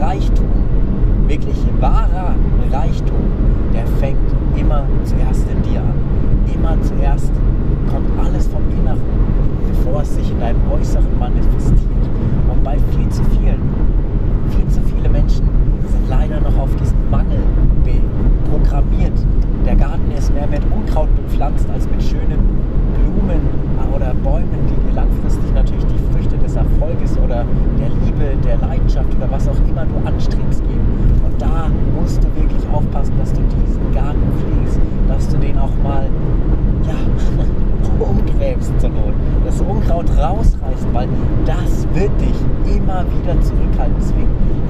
Reichtum, 0.00 0.48
wirklich 1.26 1.56
wahrer 1.80 2.34
Reichtum, 2.72 3.24
der 3.72 3.86
fängt 3.98 4.18
immer 4.56 4.84
zuerst 5.04 5.46
in 5.50 5.62
dir 5.62 5.80
an. 5.80 5.94
Immer 6.52 6.76
zuerst 6.82 7.32
kommt 7.90 8.08
alles 8.18 8.46
vom 8.48 8.62
Inneren, 8.78 9.00
bevor 9.68 10.02
es 10.02 10.14
sich 10.14 10.30
in 10.30 10.40
deinem 10.40 10.60
Äußeren 10.70 11.18
manifestiert. 11.18 12.04
Und 12.50 12.64
bei 12.64 12.76
viel 12.96 13.08
zu 13.08 13.22
vielen, 13.24 13.62
viel 14.50 14.68
zu 14.68 14.80
viele 14.94 15.08
Menschen 15.08 15.48
sind 15.86 16.08
leider 16.08 16.40
noch 16.40 16.58
auf 16.58 16.74
diesen 16.76 17.10
Mangel 17.10 17.38
programmiert. 18.58 19.18
Der 19.66 19.74
Garten 19.74 20.10
ist 20.16 20.32
mehr 20.32 20.46
mit 20.46 20.62
Unkraut 20.70 21.08
bepflanzt 21.16 21.68
als 21.72 21.88
mit 21.88 22.02
schönen 22.02 22.38
Blumen 22.94 23.40
oder 23.94 24.14
Bäumen, 24.14 24.66
die 24.68 24.88
dir 24.88 24.94
langfristig 24.94 25.52
natürlich 25.54 25.84
die 25.86 26.12
Früchte 26.12 26.36
des 26.38 26.56
Erfolges 26.56 27.16
oder 27.18 27.44
der 27.78 27.88
Liebe, 28.04 28.36
der 28.44 28.58
Leidenschaft 28.58 29.08
oder 29.16 29.30
was 29.30 29.48
auch 29.48 29.58
immer 29.68 29.86
du 29.86 29.96
anstrebst 30.06 30.62
geben. 30.62 30.86
Und 31.24 31.40
da 31.40 31.70
musst 31.98 32.22
du 32.22 32.28
wirklich 32.34 32.62
aufpassen, 32.72 33.14
dass 33.18 33.32
du 33.32 33.40
diesen 33.42 33.94
Garten 33.94 34.22
pflegst, 34.38 34.80
dass 35.08 35.28
du 35.28 35.38
den 35.38 35.58
auch 35.58 35.74
mal 35.82 36.06
ja, 36.86 36.98
umgräbst 38.04 38.72
zur 38.80 38.90
Not, 38.90 39.14
das 39.44 39.60
Unkraut 39.60 40.10
rausreißt, 40.10 40.86
weil 40.92 41.08
das 41.46 41.86
wird 41.94 42.12
dich 42.20 42.76
immer 42.76 43.04
wieder 43.06 43.40
zurückhalten. 43.40 43.94
Deswegen 43.98 44.28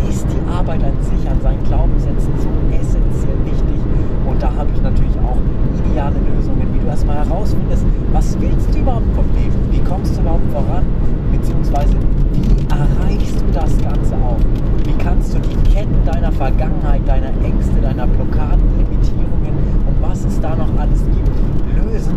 ist 0.09 0.27
die 0.31 0.51
Arbeit 0.51 0.83
an 0.85 0.97
sich, 1.03 1.29
an 1.29 1.41
seinen 1.41 1.65
Glaubenssätzen 1.65 2.33
so 2.39 2.49
essentiell 2.77 3.39
wichtig. 3.45 3.74
Und 4.27 4.43
da 4.43 4.53
habe 4.55 4.69
ich 4.75 4.81
natürlich 4.83 5.17
auch 5.19 5.39
ideale 5.91 6.17
Lösungen, 6.35 6.67
wie 6.73 6.79
du 6.79 6.87
erstmal 6.87 7.17
herausfindest, 7.17 7.85
was 8.13 8.37
willst 8.41 8.75
du 8.75 8.79
überhaupt 8.79 9.07
vom 9.15 9.27
Leben? 9.35 9.55
Wie 9.71 9.81
kommst 9.81 10.17
du 10.17 10.21
überhaupt 10.21 10.51
voran? 10.53 10.85
Beziehungsweise, 11.33 11.95
wie 12.33 12.67
erreichst 12.73 13.41
du 13.41 13.53
das 13.53 13.77
Ganze 13.79 14.15
auch? 14.17 14.39
Wie 14.85 14.95
kannst 15.03 15.35
du 15.35 15.39
die 15.39 15.71
Ketten 15.71 16.05
deiner 16.05 16.33
Vergangenheit, 16.33 17.07
deiner 17.07 17.33
Ängste, 17.45 17.81
deiner 17.81 18.07
Blockaden, 18.07 18.65
Limitierungen 18.79 19.55
und 19.87 20.03
was 20.03 20.25
es 20.25 20.41
da 20.41 20.55
noch 20.57 20.71
alles 20.79 21.05
gibt, 21.05 21.85
lösen, 21.85 22.15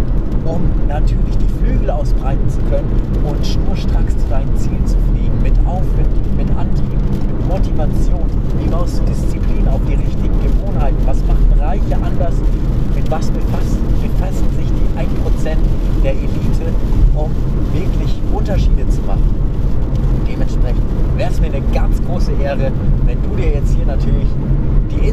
um 0.48 0.62
natürlich 0.88 1.38
die 1.38 1.52
Flügel 1.60 1.90
ausbreiten 1.90 2.50
zu 2.50 2.60
können 2.70 2.90
und 3.30 3.46
schnurstracks 3.46 4.18
zu 4.18 4.28
deinem 4.30 4.56
Ziel 4.56 4.80
zu 4.86 4.96
fliegen, 5.12 5.38
mit 5.44 5.54
Aufwind, 5.68 6.38
mit 6.38 6.50
Antrieb, 6.56 7.00
mit 7.28 7.48
Motivation. 7.48 8.26
Wie 8.60 8.70
baust 8.70 9.00
du 9.00 9.04
Disziplin 9.04 9.68
auf 9.68 9.82
die 9.88 9.96
richtigen 9.96 10.40
Gewohnheiten? 10.42 10.98
Was 11.06 11.20
machen 11.26 11.52
Reiche 11.60 11.96
anders? 11.96 12.36
Mit 12.96 13.12
was 13.12 13.30
befassen, 13.30 13.84
befassen 14.02 14.48
sich 14.58 14.72
die 14.72 14.88
1% 14.98 15.58
der 16.04 16.12
Elite, 16.14 16.72
um 17.16 17.32
wirklich 17.74 18.16
Unterschiede 18.34 18.88
zu 18.90 19.02
machen? 19.02 19.36
Dementsprechend 20.28 20.84
wäre 21.16 21.32
es 21.32 21.42
mir 21.42 21.48
eine 21.48 21.62
ganz 21.74 22.02
große 22.04 22.32
Ehre, 22.42 22.72
wenn 23.06 23.22
du 23.24 23.36
dir 23.36 23.54
jetzt 23.54 23.76
hier 23.76 23.86
natürlich 23.86 24.28
die 24.92 25.08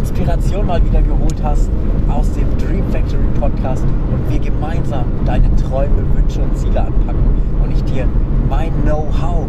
Inspiration 0.55 0.67
mal 0.67 0.85
wieder 0.85 1.03
geholt 1.03 1.43
hast 1.43 1.69
aus 2.09 2.31
dem 2.33 2.47
Dream 2.59 2.85
Factory 2.93 3.23
Podcast 3.41 3.83
und 3.83 4.31
wir 4.31 4.39
gemeinsam 4.39 5.05
deine 5.25 5.55
Träume, 5.57 6.05
Wünsche 6.15 6.43
und 6.43 6.57
Ziele 6.57 6.81
anpacken 6.81 7.25
und 7.63 7.73
ich 7.73 7.83
dir 7.85 8.07
mein 8.49 8.73
Know-how 8.83 9.49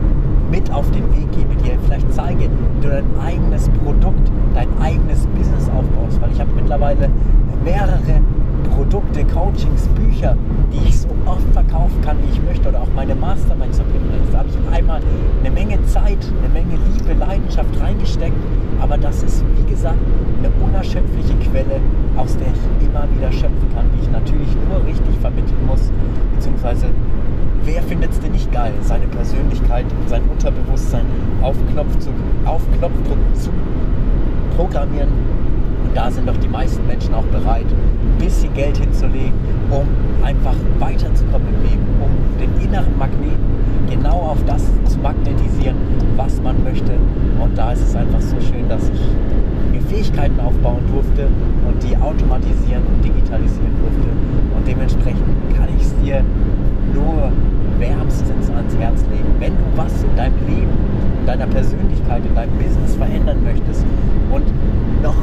mit 0.50 0.72
auf 0.72 0.90
den 0.92 1.04
Weg 1.14 1.32
gebe, 1.32 1.56
dir 1.62 1.78
vielleicht 1.86 2.12
zeige, 2.12 2.46
wie 2.46 2.82
du 2.82 2.90
dein 2.90 3.06
eigenes 3.24 3.70
Produkt, 3.84 4.32
dein 4.56 4.68
eigenes 4.82 5.28
Business 5.28 5.70
aufbaust, 5.70 6.20
weil 6.22 6.32
ich 6.32 6.40
habe 6.40 6.50
mittlerweile 6.56 7.10
mehrere 7.64 8.22
Produkte, 8.76 9.24
Coachings, 9.26 9.88
Bücher, 9.90 10.36
die 10.74 10.90
ich 10.90 11.00
so 11.00 11.10
oft 11.26 11.48
verkaufen 11.54 12.02
kann, 12.02 12.18
wie 12.24 12.32
ich 12.32 12.42
möchte, 12.44 12.70
oder 12.70 12.82
auch 12.82 12.94
meine 12.96 13.16
Masterminds 13.16 13.78
verbinden. 13.78 14.12
Da 14.32 14.40
habe 14.40 14.50
ich 14.50 14.76
einmal 14.76 15.02
eine 15.42 15.52
Menge 15.52 15.84
Zeit, 15.86 16.18
eine 16.44 16.52
Menge 16.52 16.80
Liebe, 16.94 17.14
Leidenschaft 17.14 17.80
reingesteckt, 17.80 18.36
aber 18.82 18.98
das 18.98 19.24
ist, 19.24 19.44
wie 19.56 19.72
gesagt, 19.86 20.00
eine 20.40 20.50
unerschöpfliche 20.66 21.36
Quelle, 21.50 21.80
aus 22.18 22.36
der 22.38 22.48
ich 22.48 22.88
immer 22.88 23.04
wieder 23.16 23.32
schöpfen 23.32 23.70
kann, 23.76 23.86
die 23.94 24.04
ich 24.04 24.12
natürlich 24.12 24.50
nur 24.68 24.84
richtig 24.84 25.16
vermitteln 25.22 25.66
muss, 25.68 25.92
beziehungsweise 26.34 26.88
wer 27.64 27.84
findet 27.84 28.12
es 28.12 28.20
denn 28.20 28.32
nicht 28.32 28.52
geil, 28.52 28.74
seine 28.82 29.06
Persönlichkeit, 29.08 29.86
sein 30.08 30.24
Unterbewusstsein 30.32 31.06
auf 31.42 31.56
Knopfdruck, 31.72 32.16
auf 32.46 32.62
Knopfdruck 32.78 33.18
zu 33.36 33.52
programmieren 34.56 35.10
da 35.96 36.12
sind 36.12 36.28
doch 36.28 36.36
die 36.38 36.50
meisten 36.50 36.86
Menschen 36.88 37.14
auch 37.14 37.24
bereit, 37.24 37.66
ein 37.66 38.18
bisschen 38.20 38.54
Geld 38.54 38.76
hinzulegen, 38.78 39.32
um 39.72 39.88
einfach 40.26 40.56
weiterzukommen 40.78 41.48
im 41.48 41.70
Leben, 41.70 41.86
um 42.02 42.12
den 42.38 42.68
inneren 42.68 42.98
Magneten 42.98 43.40
genau 43.90 44.20
auf 44.20 44.44
das 44.46 44.64
zu 44.86 45.00
magnetisieren, 45.00 45.78
was 46.18 46.42
man 46.42 46.62
möchte. 46.66 46.92
Und 47.42 47.58
da 47.58 47.72
ist 47.72 47.82
es 47.82 47.96
einfach 47.96 48.20
so 48.20 48.36
schön, 48.42 48.68
dass 48.68 48.90
ich 48.90 49.00
Fähigkeiten 49.96 50.40
aufbauen 50.42 50.84
durfte 50.92 51.28
und 51.68 51.82
die 51.82 51.96
automatisieren 51.96 52.84
und 52.84 53.04
digitalisieren 53.04 53.72
durfte. 53.80 54.10
Und 54.56 54.68
dementsprechend 54.68 55.24
kann 55.56 55.70
ich 55.78 55.86
es 55.86 55.96
dir 56.04 56.22
nur 56.94 57.32
wärmstens 57.80 58.50
ans 58.50 58.76
Herz 58.78 59.06
legen. 59.10 59.32
Wenn 59.40 59.54
du 59.54 59.64
was 59.76 60.04
in 60.04 60.16
deinem 60.18 60.36
Leben, 60.48 60.76
in 61.22 61.26
deiner 61.26 61.48
Persönlichkeit, 61.48 62.26
in 62.26 62.36
deinem 62.36 62.58
Business 62.58 62.96
verändern 62.96 63.42
möchtest 63.44 63.86
und 64.32 64.44
noch 65.02 65.16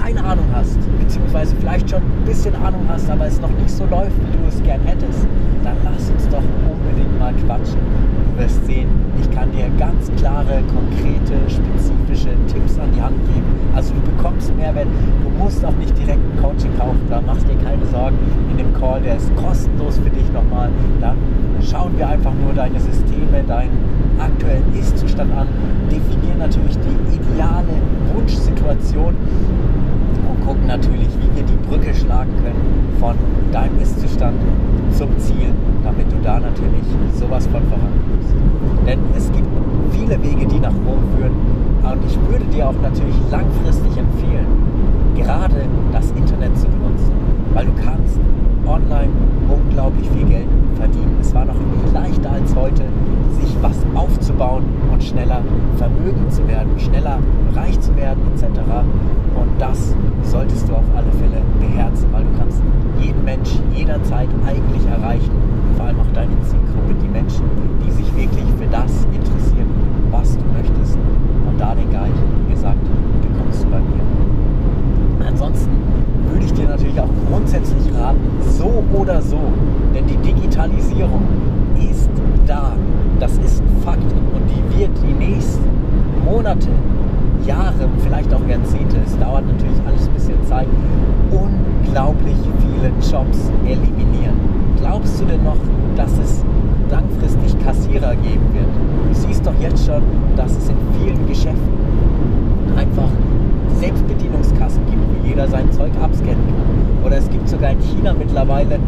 keine 0.00 0.24
Ahnung 0.24 0.46
hast, 0.54 0.78
beziehungsweise 0.98 1.54
vielleicht 1.56 1.90
schon 1.90 2.00
ein 2.00 2.24
bisschen 2.24 2.54
Ahnung 2.56 2.86
hast, 2.88 3.10
aber 3.10 3.26
es 3.26 3.40
noch 3.40 3.50
nicht 3.50 3.70
so 3.70 3.84
läuft, 3.84 4.16
wie 4.16 4.38
du 4.38 4.48
es 4.48 4.62
gern 4.62 4.80
hättest, 4.86 5.26
dann 5.64 5.76
lass 5.84 6.10
uns 6.10 6.28
doch 6.28 6.42
unbedingt 6.64 7.18
mal 7.18 7.34
quatschen. 7.46 7.78
Wirst 8.42 8.66
sehen, 8.66 8.88
ich 9.20 9.30
kann 9.30 9.52
dir 9.52 9.70
ganz 9.78 10.10
klare, 10.16 10.62
konkrete, 10.74 11.38
spezifische 11.46 12.34
Tipps 12.48 12.76
an 12.76 12.90
die 12.92 13.00
Hand 13.00 13.14
geben. 13.28 13.46
Also 13.72 13.94
du 13.94 14.00
bekommst 14.00 14.52
Mehrwert. 14.56 14.88
Du 15.22 15.30
musst 15.38 15.64
auch 15.64 15.76
nicht 15.76 15.96
direkt 15.96 16.18
ein 16.18 16.42
Coaching 16.42 16.76
kaufen. 16.76 16.98
Da 17.08 17.20
machst 17.20 17.46
dir 17.46 17.54
keine 17.64 17.86
Sorgen 17.86 18.18
in 18.50 18.58
dem 18.58 18.74
Call. 18.74 19.00
Der 19.02 19.18
ist 19.18 19.30
kostenlos 19.36 19.98
für 19.98 20.10
dich 20.10 20.26
nochmal. 20.32 20.70
Da 21.00 21.14
schauen 21.60 21.96
wir 21.96 22.08
einfach 22.08 22.32
nur 22.42 22.52
deine 22.52 22.80
Systeme, 22.80 23.44
deinen 23.46 23.78
aktuellen 24.18 24.74
Ist-Zustand 24.74 25.32
an, 25.36 25.46
definieren 25.86 26.38
natürlich 26.38 26.76
die 26.78 27.14
ideale 27.14 27.78
Wunschsituation 28.12 29.14
gucken 30.44 30.66
natürlich, 30.66 31.08
wie 31.20 31.36
wir 31.36 31.44
die 31.44 31.68
Brücke 31.68 31.94
schlagen 31.94 32.32
können 32.42 32.96
von 32.98 33.14
deinem 33.52 33.80
Ist-Zustand 33.80 34.34
zum 34.96 35.16
Ziel, 35.18 35.50
damit 35.84 36.10
du 36.10 36.16
da 36.22 36.40
natürlich 36.40 36.84
sowas 37.14 37.46
von 37.46 37.62
vorankommst. 37.68 38.01
Denn 38.86 38.98
es 39.16 39.30
gibt 39.32 39.48
viele 39.90 40.22
Wege, 40.22 40.46
die 40.46 40.58
nach 40.58 40.74
Rom 40.86 41.02
führen. 41.16 41.32
Und 41.82 42.04
ich 42.06 42.18
würde 42.30 42.44
dir 42.46 42.68
auch 42.68 42.80
natürlich 42.82 43.16
langfristig 43.30 43.96
empfehlen, 43.96 44.46
gerade 45.16 45.66
das 45.92 46.10
Internet 46.12 46.56
zu 46.58 46.66
benutzen. 46.66 47.12
Weil 47.54 47.66
du 47.66 47.72
kannst 47.84 48.18
online 48.66 49.10
unglaublich 49.48 50.08
viel 50.10 50.26
Geld 50.26 50.46
verdienen. 50.76 51.16
Es 51.20 51.34
war 51.34 51.44
noch 51.44 51.54
nie 51.54 51.92
leichter 51.92 52.30
als 52.32 52.54
heute, 52.54 52.82
sich 53.40 53.54
was 53.60 53.76
aufzubauen 53.94 54.64
und 54.92 55.02
schneller 55.02 55.42
Vermögen 55.76 56.30
zu 56.30 56.46
werden, 56.48 56.78
schneller 56.78 57.18
reich 57.54 57.78
zu 57.80 57.94
werden 57.96 58.22
etc. 58.34 58.60
Und 59.34 59.50
das 59.58 59.94
solltest 60.22 60.68
du 60.68 60.74
auf 60.74 60.84
alle 60.96 61.10
Fälle 61.12 61.42
beherzen, 61.60 62.06
weil 62.12 62.24
du 62.24 62.38
kannst 62.38 62.62
jeden 63.00 63.24
Mensch 63.24 63.50
jederzeit 63.74 64.28
eigentlich 64.46 64.86
erreichen. 64.86 65.51
Vor 65.76 65.86
allem 65.86 66.00
auch 66.00 66.12
deine 66.14 66.32
Zielgruppe, 66.42 66.94
die 67.02 67.08
Menschen, 67.08 67.44
die 67.84 67.90
sich 67.90 68.14
wirklich 68.16 68.46
für 68.58 68.66
das 68.70 69.06
interessieren, 69.12 69.68
was 70.10 70.36
du 70.36 70.44
möchtest. 70.52 70.98
Und 71.48 71.60
da 71.60 71.74
den 71.74 71.90
Guide, 71.90 72.18
wie 72.46 72.52
gesagt, 72.52 72.78
bekommst 73.22 73.64
du 73.64 73.70
bei 73.70 73.78
mir. 73.78 75.26
Ansonsten 75.26 75.70
würde 76.30 76.44
ich 76.44 76.52
dir 76.52 76.68
natürlich 76.68 77.00
auch 77.00 77.10
grundsätzlich 77.28 77.92
raten, 77.94 78.20
so 78.40 78.82
oder 78.92 79.20
so, 79.20 79.38
denn 79.94 80.06
die 80.06 80.16
Digitalisierung 80.16 81.22
ist 81.78 82.10
da. 82.46 82.72
Das 83.18 83.32
ist 83.38 83.62
ein 83.62 83.82
Fakt 83.82 84.02
und 84.02 84.42
die 84.48 84.78
wird 84.78 84.90
die 85.02 85.12
nächsten 85.12 85.64
Monate, 86.24 86.68
Jahre, 87.46 87.88
vielleicht 88.02 88.32
auch 88.32 88.46
Jahrzehnte, 88.48 88.96
es 89.04 89.18
dauert 89.18 89.46
natürlich 89.46 89.80
alles 89.86 90.06
ein 90.06 90.14
bisschen 90.14 90.46
Zeit, 90.46 90.68
unglaublich 91.30 92.36
viele 92.60 92.88
Jobs 93.10 93.50
eliminieren. 93.64 94.36
Glaubst 94.78 95.20
du 95.20 95.24
denn 95.24 95.42
noch, 95.42 95.56
dass 95.96 96.12
es 96.18 96.44
langfristig 96.90 97.58
Kassierer 97.64 98.14
geben 98.16 98.46
wird? 98.52 98.66
Du 99.08 99.14
siehst 99.14 99.46
doch 99.46 99.54
jetzt 99.60 99.84
schon, 99.86 100.02
dass 100.36 100.56
es 100.56 100.68
in 100.68 100.76
vielen 100.98 101.26
Geschäften 101.26 101.72
einfach 102.76 103.10
Selbstbedienungskassen 103.80 104.86
gibt, 104.86 105.02
wo 105.02 105.26
jeder 105.26 105.48
sein 105.48 105.70
Zeug 105.72 105.90
abscannen 106.00 106.46
kann. 106.46 107.04
Oder 107.04 107.18
es 107.18 107.28
gibt 107.28 107.48
sogar 107.48 107.72
in 107.72 107.80
China 108.02 108.14
mittlerweile, 108.18 108.80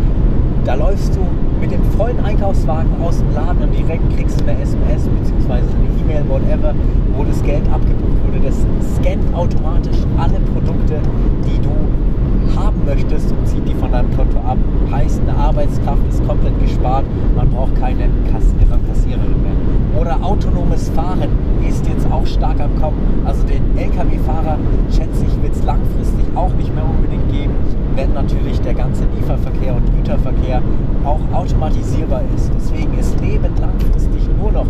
da 0.65 0.75
läufst 0.75 1.15
du 1.15 1.21
mit 1.61 1.71
dem 1.71 1.85
vollen 1.97 2.19
Einkaufswagen 2.25 2.91
aus 3.01 3.19
dem 3.19 3.33
Laden 3.33 3.63
und 3.63 3.73
direkt 3.73 4.03
kriegst 4.17 4.41
du 4.41 4.45
eine 4.45 4.61
SMS 4.61 5.07
bzw. 5.07 5.53
eine 5.53 5.63
E-Mail, 6.03 6.25
whatever, 6.29 6.75
wo 7.17 7.23
das 7.23 7.41
Geld 7.45 7.63
abgebucht 7.73 8.19
wurde. 8.27 8.41
Das 8.45 8.57
scannt 8.97 9.33
automatisch 9.33 9.99
alle 10.19 10.41
Produkte, 10.53 10.99
die 11.47 11.61
du 11.63 12.59
haben 12.59 12.85
möchtest 12.85 13.31
und 13.31 13.47
zieht 13.47 13.69
die 13.69 13.75
von 13.75 13.93
deinem 13.93 14.11
Konto 14.17 14.39
ab. 14.39 14.59
Heißt, 14.91 15.21
eine 15.21 15.39
Arbeitskraft 15.39 16.03
ist 16.09 16.27
komplett 16.27 16.59
gespart, 16.61 17.05
man 17.37 17.49
braucht 17.51 17.77
keine 17.77 18.09
Kassierer, 18.33 18.81
Kassiererin 18.89 19.43
mehr. 19.43 19.64
Oder 19.99 20.19
autonomes 20.23 20.89
Fahren 20.91 21.29
ist 21.67 21.87
jetzt 21.87 22.11
auch 22.11 22.27
stark 22.27 22.61
am 22.61 22.75
Kommen. 22.81 23.23
Also 23.25 23.43
den 23.45 23.77
Lkw-Fahrer, 23.77 24.59
schätze 24.91 25.25
ich, 25.25 25.43
wird 25.43 25.55
es 25.55 25.63
langfristig 25.65 26.25
auch 26.35 26.53
nicht 26.55 26.75
mehr 26.75 26.85
unbedingt 26.85 27.31
geben, 27.31 27.55
wenn 27.95 28.13
natürlich 28.13 28.61
der 28.61 28.75
ganze 28.75 29.05
Lieferverkehr 29.17 29.75
und 29.75 29.85
Güterverkehr 29.97 30.63
auch 31.05 31.21
automatisierbar 31.33 32.23
ist. 32.35 32.51
Deswegen 32.55 32.99
ist 32.99 33.21
Leben 33.21 33.55
langfristig 33.61 34.29
nur 34.41 34.53
noch 34.53 34.67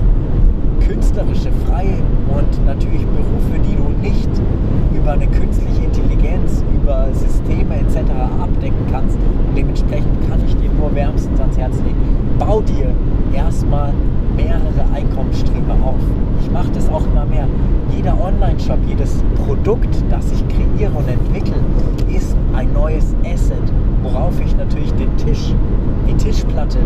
künstlerische, 0.86 1.50
freie 1.66 2.02
und 2.28 2.66
natürlich 2.66 3.06
Berufe, 3.06 3.58
die 3.58 3.76
du 3.76 3.88
nicht 4.06 4.28
über 4.94 5.12
eine 5.12 5.26
künstliche 5.26 5.84
Intelligenz, 5.84 6.62
über 6.74 7.08
Systeme 7.12 7.76
etc. 7.76 8.10
abdecken 8.40 8.86
kannst. 8.90 9.16
Und 9.16 9.56
dementsprechend 9.56 10.28
kann 10.28 10.40
ich 10.46 10.54
dir 10.56 10.70
nur 10.78 10.94
wärmstens 10.94 11.40
ans 11.40 11.56
Herz 11.56 11.76
legen. 11.78 11.96
Bau 12.38 12.60
dir 12.60 12.92
erstmal 13.44 13.92
mehrere 14.36 14.84
Einkommensströme 14.94 15.74
auf. 15.84 16.00
Ich 16.40 16.50
mache 16.50 16.70
das 16.72 16.88
auch 16.88 17.04
immer 17.06 17.24
mehr. 17.26 17.46
Jeder 17.94 18.16
Online-Shop, 18.20 18.78
jedes 18.86 19.22
Produkt, 19.46 19.94
das 20.10 20.32
ich 20.32 20.42
kreiere 20.48 20.92
und 20.92 21.08
entwickle, 21.08 21.56
ist 22.08 22.36
ein 22.54 22.72
neues 22.72 23.14
Asset, 23.24 23.62
worauf 24.02 24.40
ich 24.40 24.56
natürlich 24.56 24.92
den 24.94 25.14
Tisch, 25.16 25.54
die 26.08 26.14
Tischplatte, 26.14 26.78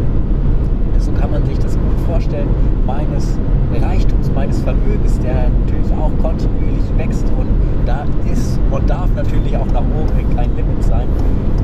so 0.99 1.13
kann 1.13 1.31
man 1.31 1.45
sich 1.47 1.59
das 1.59 1.75
gut 1.75 2.01
vorstellen, 2.07 2.49
meines 2.87 3.39
Reichtums, 3.77 4.31
meines 4.35 4.61
Vermögens, 4.61 5.19
der 5.21 5.49
natürlich 5.49 5.93
auch 5.93 6.11
kontinuierlich 6.23 6.85
wächst 6.97 7.27
und 7.39 7.49
da 7.87 8.05
ist 8.31 8.59
und 8.71 8.89
darf 8.89 9.09
natürlich 9.15 9.57
auch 9.57 9.67
nach 9.67 9.81
oben 9.81 10.37
kein 10.37 10.55
Limit 10.57 10.83
sein, 10.83 11.07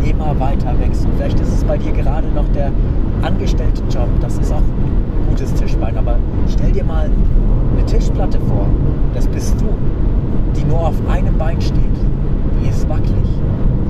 immer 0.05 0.39
weiter 0.39 0.75
wächst. 0.81 1.05
Und 1.07 1.15
vielleicht 1.17 1.41
ist 1.41 1.53
es 1.53 1.65
bei 1.65 1.79
dir 1.79 1.93
gerade 1.93 2.29
noch 2.29 2.49
der 2.49 2.71
angestellte 3.23 3.83
Job, 3.91 4.09
das 4.21 4.39
ist 4.39 4.53
auch 4.53 4.59
ein 4.59 5.29
gutes 5.29 5.53
Tischbein, 5.55 5.97
aber 5.97 6.19
stell 6.49 6.73
dir 6.73 6.85
mal 6.85 7.11
eine 7.73 7.87
Tischplatte 7.87 8.39
vor, 8.41 8.67
das 9.15 9.27
bist 9.29 9.61
du, 9.61 9.67
die 10.57 10.65
nur 10.65 10.89
auf 10.89 10.97
einem 11.09 11.37
Bein 11.39 11.61
steht, 11.61 11.79
die 12.63 12.69
ist 12.69 12.89
wackelig, 12.89 13.29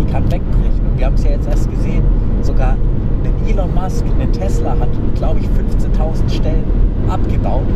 die 0.00 0.04
kann 0.10 0.24
wegbrechen. 0.24 0.86
Und 0.90 0.98
wir 0.98 1.06
haben 1.06 1.14
es 1.14 1.24
ja 1.24 1.30
jetzt 1.30 1.48
erst 1.48 1.70
gesehen, 1.70 2.04
sogar 2.42 2.76
ein 3.24 3.48
Elon 3.48 3.74
Musk, 3.74 4.04
ein 4.20 4.32
Tesla 4.32 4.70
hat, 4.78 4.88
glaube 5.16 5.40
ich, 5.40 5.46
15.000 5.46 6.30
Stellen 6.30 6.64
abgebaut. 7.08 7.66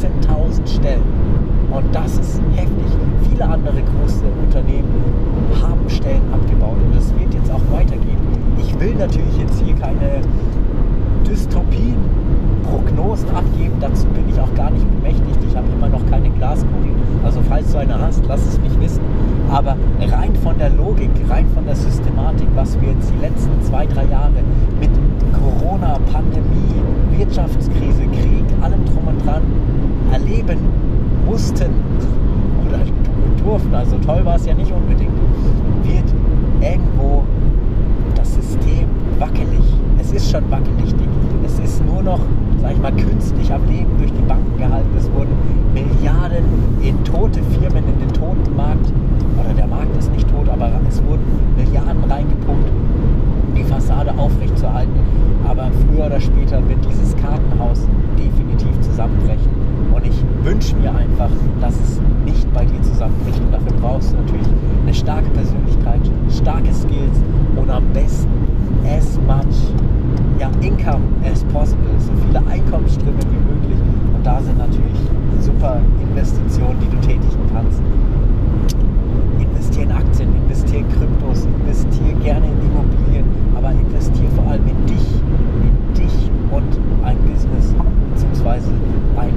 15.000 0.00 0.66
Stellen. 0.66 1.02
Und 1.70 1.84
das 1.92 2.18
ist 2.18 2.40
heftig. 2.54 2.92
Viele 3.28 3.44
andere 3.44 3.82
große 3.82 4.24
Unternehmen 4.44 4.88
haben 5.60 5.88
Stellen 5.88 6.22
abgebaut 6.32 6.76
und 6.84 6.94
das 6.94 7.12
wird 7.18 7.34
jetzt 7.34 7.50
auch 7.50 7.62
weitergehen. 7.72 8.18
Ich 8.58 8.78
will 8.78 8.94
natürlich 8.94 9.36
jetzt 9.38 9.60
hier 9.60 9.74
keine 9.74 10.20
Dystopien, 11.26 11.96
Prognosen 12.62 13.28
abgeben. 13.30 13.74
Dazu 13.80 14.06
bin 14.08 14.28
ich 14.28 14.38
auch 14.38 14.54
gar 14.54 14.70
nicht 14.70 14.86
bemächtigt. 15.00 15.38
Ich 15.48 15.56
habe 15.56 15.66
immer 15.76 15.88
noch 15.88 16.04
keine 16.10 16.30
Glaskugel. 16.30 16.92
Also 17.24 17.40
falls 17.48 17.72
du 17.72 17.78
eine 17.78 17.98
hast, 18.00 18.22
lass 18.28 18.46
es 18.46 18.60
mich 18.60 18.78
wissen. 18.80 19.02
Aber 19.50 19.76
rein 20.00 20.34
von 20.42 20.56
der 20.58 20.70
Logik, 20.70 21.10
rein 21.28 21.46
von 21.54 21.64
der 21.66 21.76
Systematik, 21.76 22.48
was 22.54 22.80
wir 22.80 22.90
jetzt 22.90 23.10
die 23.10 23.20
letzten 23.20 23.62
zwei, 23.62 23.86
drei 23.86 24.04
Jahre 24.04 24.42
mit 24.80 24.90
Corona, 25.32 25.98
Pandemie, 26.12 26.82
Wirtschaftskrise, 27.16 28.02
Krieg, 28.12 28.44
allem 28.62 28.84
drum 28.84 29.08
und 29.08 29.26
dran 29.26 29.42
erleben 30.12 30.58
mussten 31.26 31.70
oder 32.66 32.78
durften, 33.42 33.74
also 33.74 33.96
toll 33.98 34.24
war 34.24 34.36
es 34.36 34.46
ja 34.46 34.54
nicht 34.54 34.72
unbedingt, 34.72 35.12
wird 35.82 36.14
irgendwo 36.60 37.24
das 38.14 38.34
System 38.34 38.88
wackelig. 39.18 39.64
Es 40.00 40.12
ist 40.12 40.30
schon 40.30 40.50
wackelig. 40.50 40.94
Es 41.44 41.58
ist 41.58 41.84
nur 41.84 42.02
noch, 42.02 42.20
sag 42.60 42.72
ich 42.72 42.80
mal, 42.80 42.92
künstlich 42.92 43.52
am 43.52 43.66
Leben 43.66 43.90
durch 43.98 44.12
die 44.12 44.22
Banken 44.22 44.56
gehalten. 44.58 44.88
Es 44.96 45.10
wurden 45.12 45.32
Milliarden 45.72 46.44
in 46.82 47.02
tote 47.04 47.42
Firmen, 47.42 47.84
in 47.88 47.98
den 48.00 48.12
toten 48.12 48.56
Markt, 48.56 48.92
oder 49.38 49.54
der 49.54 49.66
Markt 49.66 49.96
ist 49.96 50.12
nicht 50.12 50.28
tot, 50.30 50.48
aber 50.48 50.70
es 50.88 51.02
wurden 51.04 51.24
Milliarden 51.56 52.04
reingepumpt, 52.04 52.68
um 52.68 53.54
die 53.54 53.64
Fassade 53.64 54.12
aufrechtzuerhalten. 54.16 55.00
Aber 55.48 55.70
früher 55.86 56.06
oder 56.06 56.20
später 56.20 56.66
wird 56.68 56.78
dieses 56.88 57.14
Kartenhaus 57.16 57.86
definitiv 58.18 58.80
zusammenbrechen. 58.80 59.52
Und 59.94 60.06
ich 60.06 60.24
wünsche 60.42 60.74
mir 60.76 60.90
einfach, 60.94 61.30
dass 61.60 61.74
es 61.74 62.00
nicht 62.24 62.52
bei 62.52 62.64
dir 62.64 62.80
zusammenbricht. 62.82 63.40
Und 63.40 63.52
dafür 63.52 63.72
brauchst 63.80 64.12
du 64.12 64.16
natürlich 64.16 64.48
starke 64.94 65.28
Persönlichkeit, 65.30 66.00
starke 66.30 66.72
Skills 66.72 67.20
und 67.56 67.70
am 67.70 67.84
besten 67.92 68.30
as 68.86 69.18
much 69.26 69.74
ja, 70.38 70.50
income 70.60 71.02
as 71.24 71.42
possible, 71.44 71.94
so 71.98 72.12
viele 72.26 72.38
Einkommensströme 72.46 73.18
wie 73.18 73.52
möglich. 73.52 73.78
Und 74.14 74.24
da 74.24 74.40
sind 74.40 74.58
natürlich 74.58 74.98
super 75.40 75.80
Investitionen, 76.00 76.76
die 76.80 76.88
du 76.88 77.00
tätigen 77.02 77.44
kannst. 77.52 77.80
Investier 79.38 79.82
in 79.84 79.92
Aktien, 79.92 80.28
investier 80.36 80.78
in 80.78 80.88
Kryptos, 80.88 81.46
investier 81.60 82.14
gerne 82.22 82.46
in 82.46 82.70
Immobilien, 82.70 83.24
aber 83.56 83.70
investier 83.70 84.28
vor 84.36 84.50
allem 84.50 84.66
in 84.66 84.86
dich, 84.86 85.06
in 85.62 85.94
dich 85.94 86.30
und 86.50 86.78
ein 87.04 87.18
Business, 87.18 87.74
beziehungsweise 88.24 88.70
ein, 89.16 89.32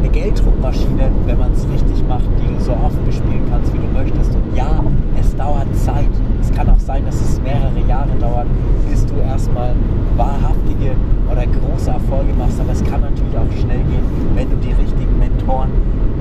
eine 0.00 0.08
Gelddruckmaschine, 0.08 1.10
wenn 1.24 1.38
man 1.38 1.52
es 1.52 1.66
richtig 1.68 2.06
macht, 2.08 2.28
die 2.40 2.54
du 2.54 2.60
so 2.60 2.72
oft 2.72 3.04
bespielen 3.04 3.42
kannst, 3.50 3.72
wie 3.72 3.78
du 3.78 3.86
möchtest. 3.92 4.34
Und 4.34 4.56
ja, 4.56 4.82
es 5.20 5.34
dauert 5.36 5.66
Zeit. 5.76 6.10
Es 6.40 6.52
kann 6.52 6.68
auch 6.68 6.78
sein, 6.78 7.04
dass 7.04 7.20
es 7.20 7.40
mehrere 7.40 7.80
Jahre 7.88 8.10
dauert, 8.20 8.46
bis 8.88 9.04
du 9.06 9.14
erstmal 9.16 9.74
wahrhaftige 10.16 10.92
oder 11.30 11.46
große 11.46 11.90
Erfolge 11.90 12.32
machst. 12.38 12.60
Aber 12.60 12.72
es 12.72 12.84
kann 12.84 13.00
natürlich 13.00 13.36
auch 13.36 13.52
schnell 13.60 13.82
gehen, 13.84 14.04
wenn 14.34 14.50
du 14.50 14.56
die 14.56 14.72
richtigen 14.72 15.18
Mentoren 15.18 15.70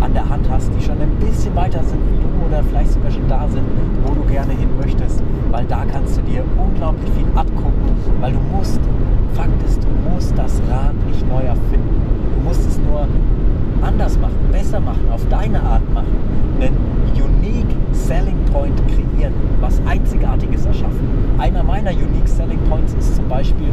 an 0.01 0.13
der 0.13 0.27
Hand 0.27 0.47
hast, 0.49 0.71
die 0.77 0.83
schon 0.83 0.99
ein 0.99 1.11
bisschen 1.19 1.55
weiter 1.55 1.83
sind 1.83 2.01
wie 2.11 2.21
du 2.21 2.47
oder 2.47 2.63
vielleicht 2.63 2.91
sogar 2.91 3.11
schon 3.11 3.27
da 3.27 3.47
sind, 3.47 3.63
wo 4.05 4.13
du 4.13 4.21
gerne 4.25 4.53
hin 4.53 4.69
möchtest. 4.79 5.23
Weil 5.51 5.65
da 5.65 5.85
kannst 5.91 6.17
du 6.17 6.21
dir 6.21 6.43
unglaublich 6.57 7.09
viel 7.11 7.27
abgucken, 7.35 7.95
weil 8.19 8.33
du 8.33 8.39
musst, 8.55 8.79
Fakt 9.33 9.61
ist, 9.63 9.83
du 9.83 9.89
musst 10.09 10.37
das 10.37 10.61
Rad 10.69 10.93
nicht 11.07 11.27
neu 11.27 11.41
erfinden 11.41 12.04
musst 12.45 12.65
es 12.67 12.77
nur 12.79 13.07
anders 13.81 14.17
machen, 14.19 14.37
besser 14.51 14.79
machen, 14.79 15.07
auf 15.11 15.27
deine 15.29 15.61
Art 15.61 15.93
machen, 15.93 16.15
einen 16.59 16.77
unique 17.13 17.75
selling 17.91 18.37
point 18.53 18.81
kreieren, 18.87 19.33
was 19.59 19.81
Einzigartiges 19.85 20.65
erschaffen. 20.65 21.09
Einer 21.37 21.63
meiner 21.63 21.91
unique 21.91 22.27
selling 22.27 22.59
points 22.69 22.93
ist 22.93 23.15
zum 23.15 23.27
Beispiel, 23.27 23.69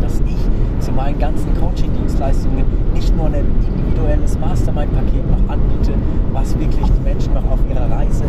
dass 0.00 0.20
ich 0.20 0.84
zu 0.84 0.92
meinen 0.92 1.18
ganzen 1.18 1.48
Coaching-Dienstleistungen 1.58 2.64
nicht 2.92 3.16
nur 3.16 3.26
ein 3.26 3.46
individuelles 3.66 4.38
Mastermind-Paket 4.38 5.30
noch 5.30 5.52
anbiete, 5.52 5.92
was 6.32 6.58
wirklich 6.58 6.86
die 6.86 7.02
Menschen 7.02 7.32
noch 7.34 7.50
auf 7.50 7.60
ihrer 7.70 7.90
Reise 7.90 8.24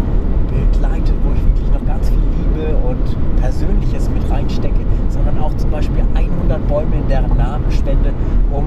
begleitet, 0.47 1.15
wo 1.23 1.33
ich 1.33 1.45
wirklich 1.45 1.71
noch 1.73 1.85
ganz 1.85 2.09
viel 2.09 2.17
Liebe 2.17 2.75
und 2.77 3.41
Persönliches 3.41 4.09
mit 4.09 4.29
reinstecke, 4.29 4.85
sondern 5.09 5.37
auch 5.39 5.55
zum 5.57 5.69
Beispiel 5.71 6.03
100 6.13 6.67
Bäume 6.67 6.95
in 6.95 7.07
deren 7.07 7.35
Namen 7.35 7.69
spende, 7.71 8.13
um 8.51 8.65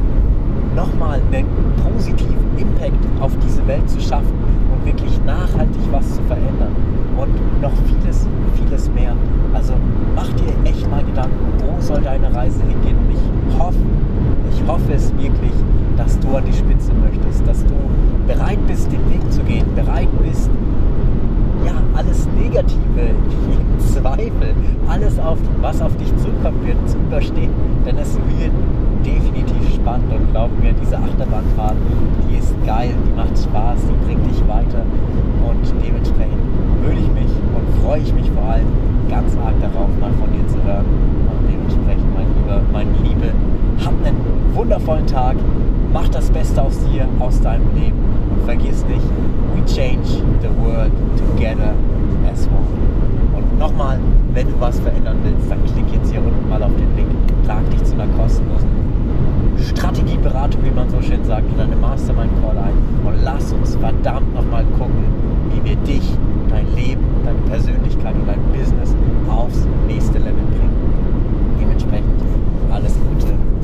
freue 37.88 38.02
ich 38.02 38.12
mich 38.12 38.30
vor 38.32 38.44
allem 38.44 38.66
ganz 39.08 39.34
arg 39.42 39.54
darauf, 39.62 39.88
mal 39.98 40.12
von 40.20 40.30
dir 40.30 40.46
zu 40.46 40.62
hören. 40.62 40.84
Und 40.84 41.48
dementsprechend, 41.48 42.14
mein 42.14 42.26
Lieber, 42.36 42.60
meine 42.70 42.90
Liebe, 43.02 43.32
hab 43.82 43.94
einen 44.04 44.20
wundervollen 44.52 45.06
Tag, 45.06 45.36
mach 45.90 46.06
das 46.10 46.28
Beste 46.28 46.60
aus 46.60 46.78
dir, 46.80 47.08
aus 47.18 47.40
deinem 47.40 47.74
Leben. 47.74 47.96
Und 48.30 48.44
vergiss 48.44 48.84
nicht, 48.84 49.06
we 49.54 49.64
change 49.64 50.20
the 50.42 50.50
world 50.62 50.92
together 51.16 51.72
as 52.30 52.46
one. 52.48 52.68
Und 53.34 53.58
nochmal, 53.58 53.98
wenn 54.34 54.48
du 54.48 54.60
was 54.60 54.78
verändern 54.80 55.16
willst, 55.24 55.50
dann 55.50 55.64
klick 55.64 55.86
jetzt 55.90 56.12
hier 56.12 56.20
unten 56.20 56.46
mal 56.46 56.62
auf 56.62 56.76
den 56.76 56.94
Link, 56.94 57.08
trag 57.46 57.70
dich 57.70 57.82
zu 57.84 57.94
einer 57.94 58.12
kostenlosen 58.18 58.68
Strategieberatung, 59.64 60.62
wie 60.62 60.76
man 60.76 60.90
so 60.90 61.00
schön 61.00 61.24
sagt, 61.24 61.44
oder 61.54 61.62
eine 61.62 61.76
Mastermind-Call 61.76 62.58
ein. 62.58 63.06
Und 63.06 63.24
lass 63.24 63.50
uns 63.50 63.76
verdammt 63.76 64.34
nochmal 64.34 64.64
gucken, 64.78 65.04
wie 65.54 65.70
wir 65.70 65.76
dich 65.76 66.18
dein 66.58 66.74
Leben 66.74 67.04
deine 67.24 67.38
Persönlichkeit 67.42 68.14
und 68.14 68.26
dein 68.26 68.42
Business 68.52 68.94
aufs 69.28 69.66
nächste 69.86 70.18
Level 70.18 70.34
bringen. 70.50 71.56
Dementsprechend 71.60 72.22
alles 72.70 72.94
Gute. 72.94 73.57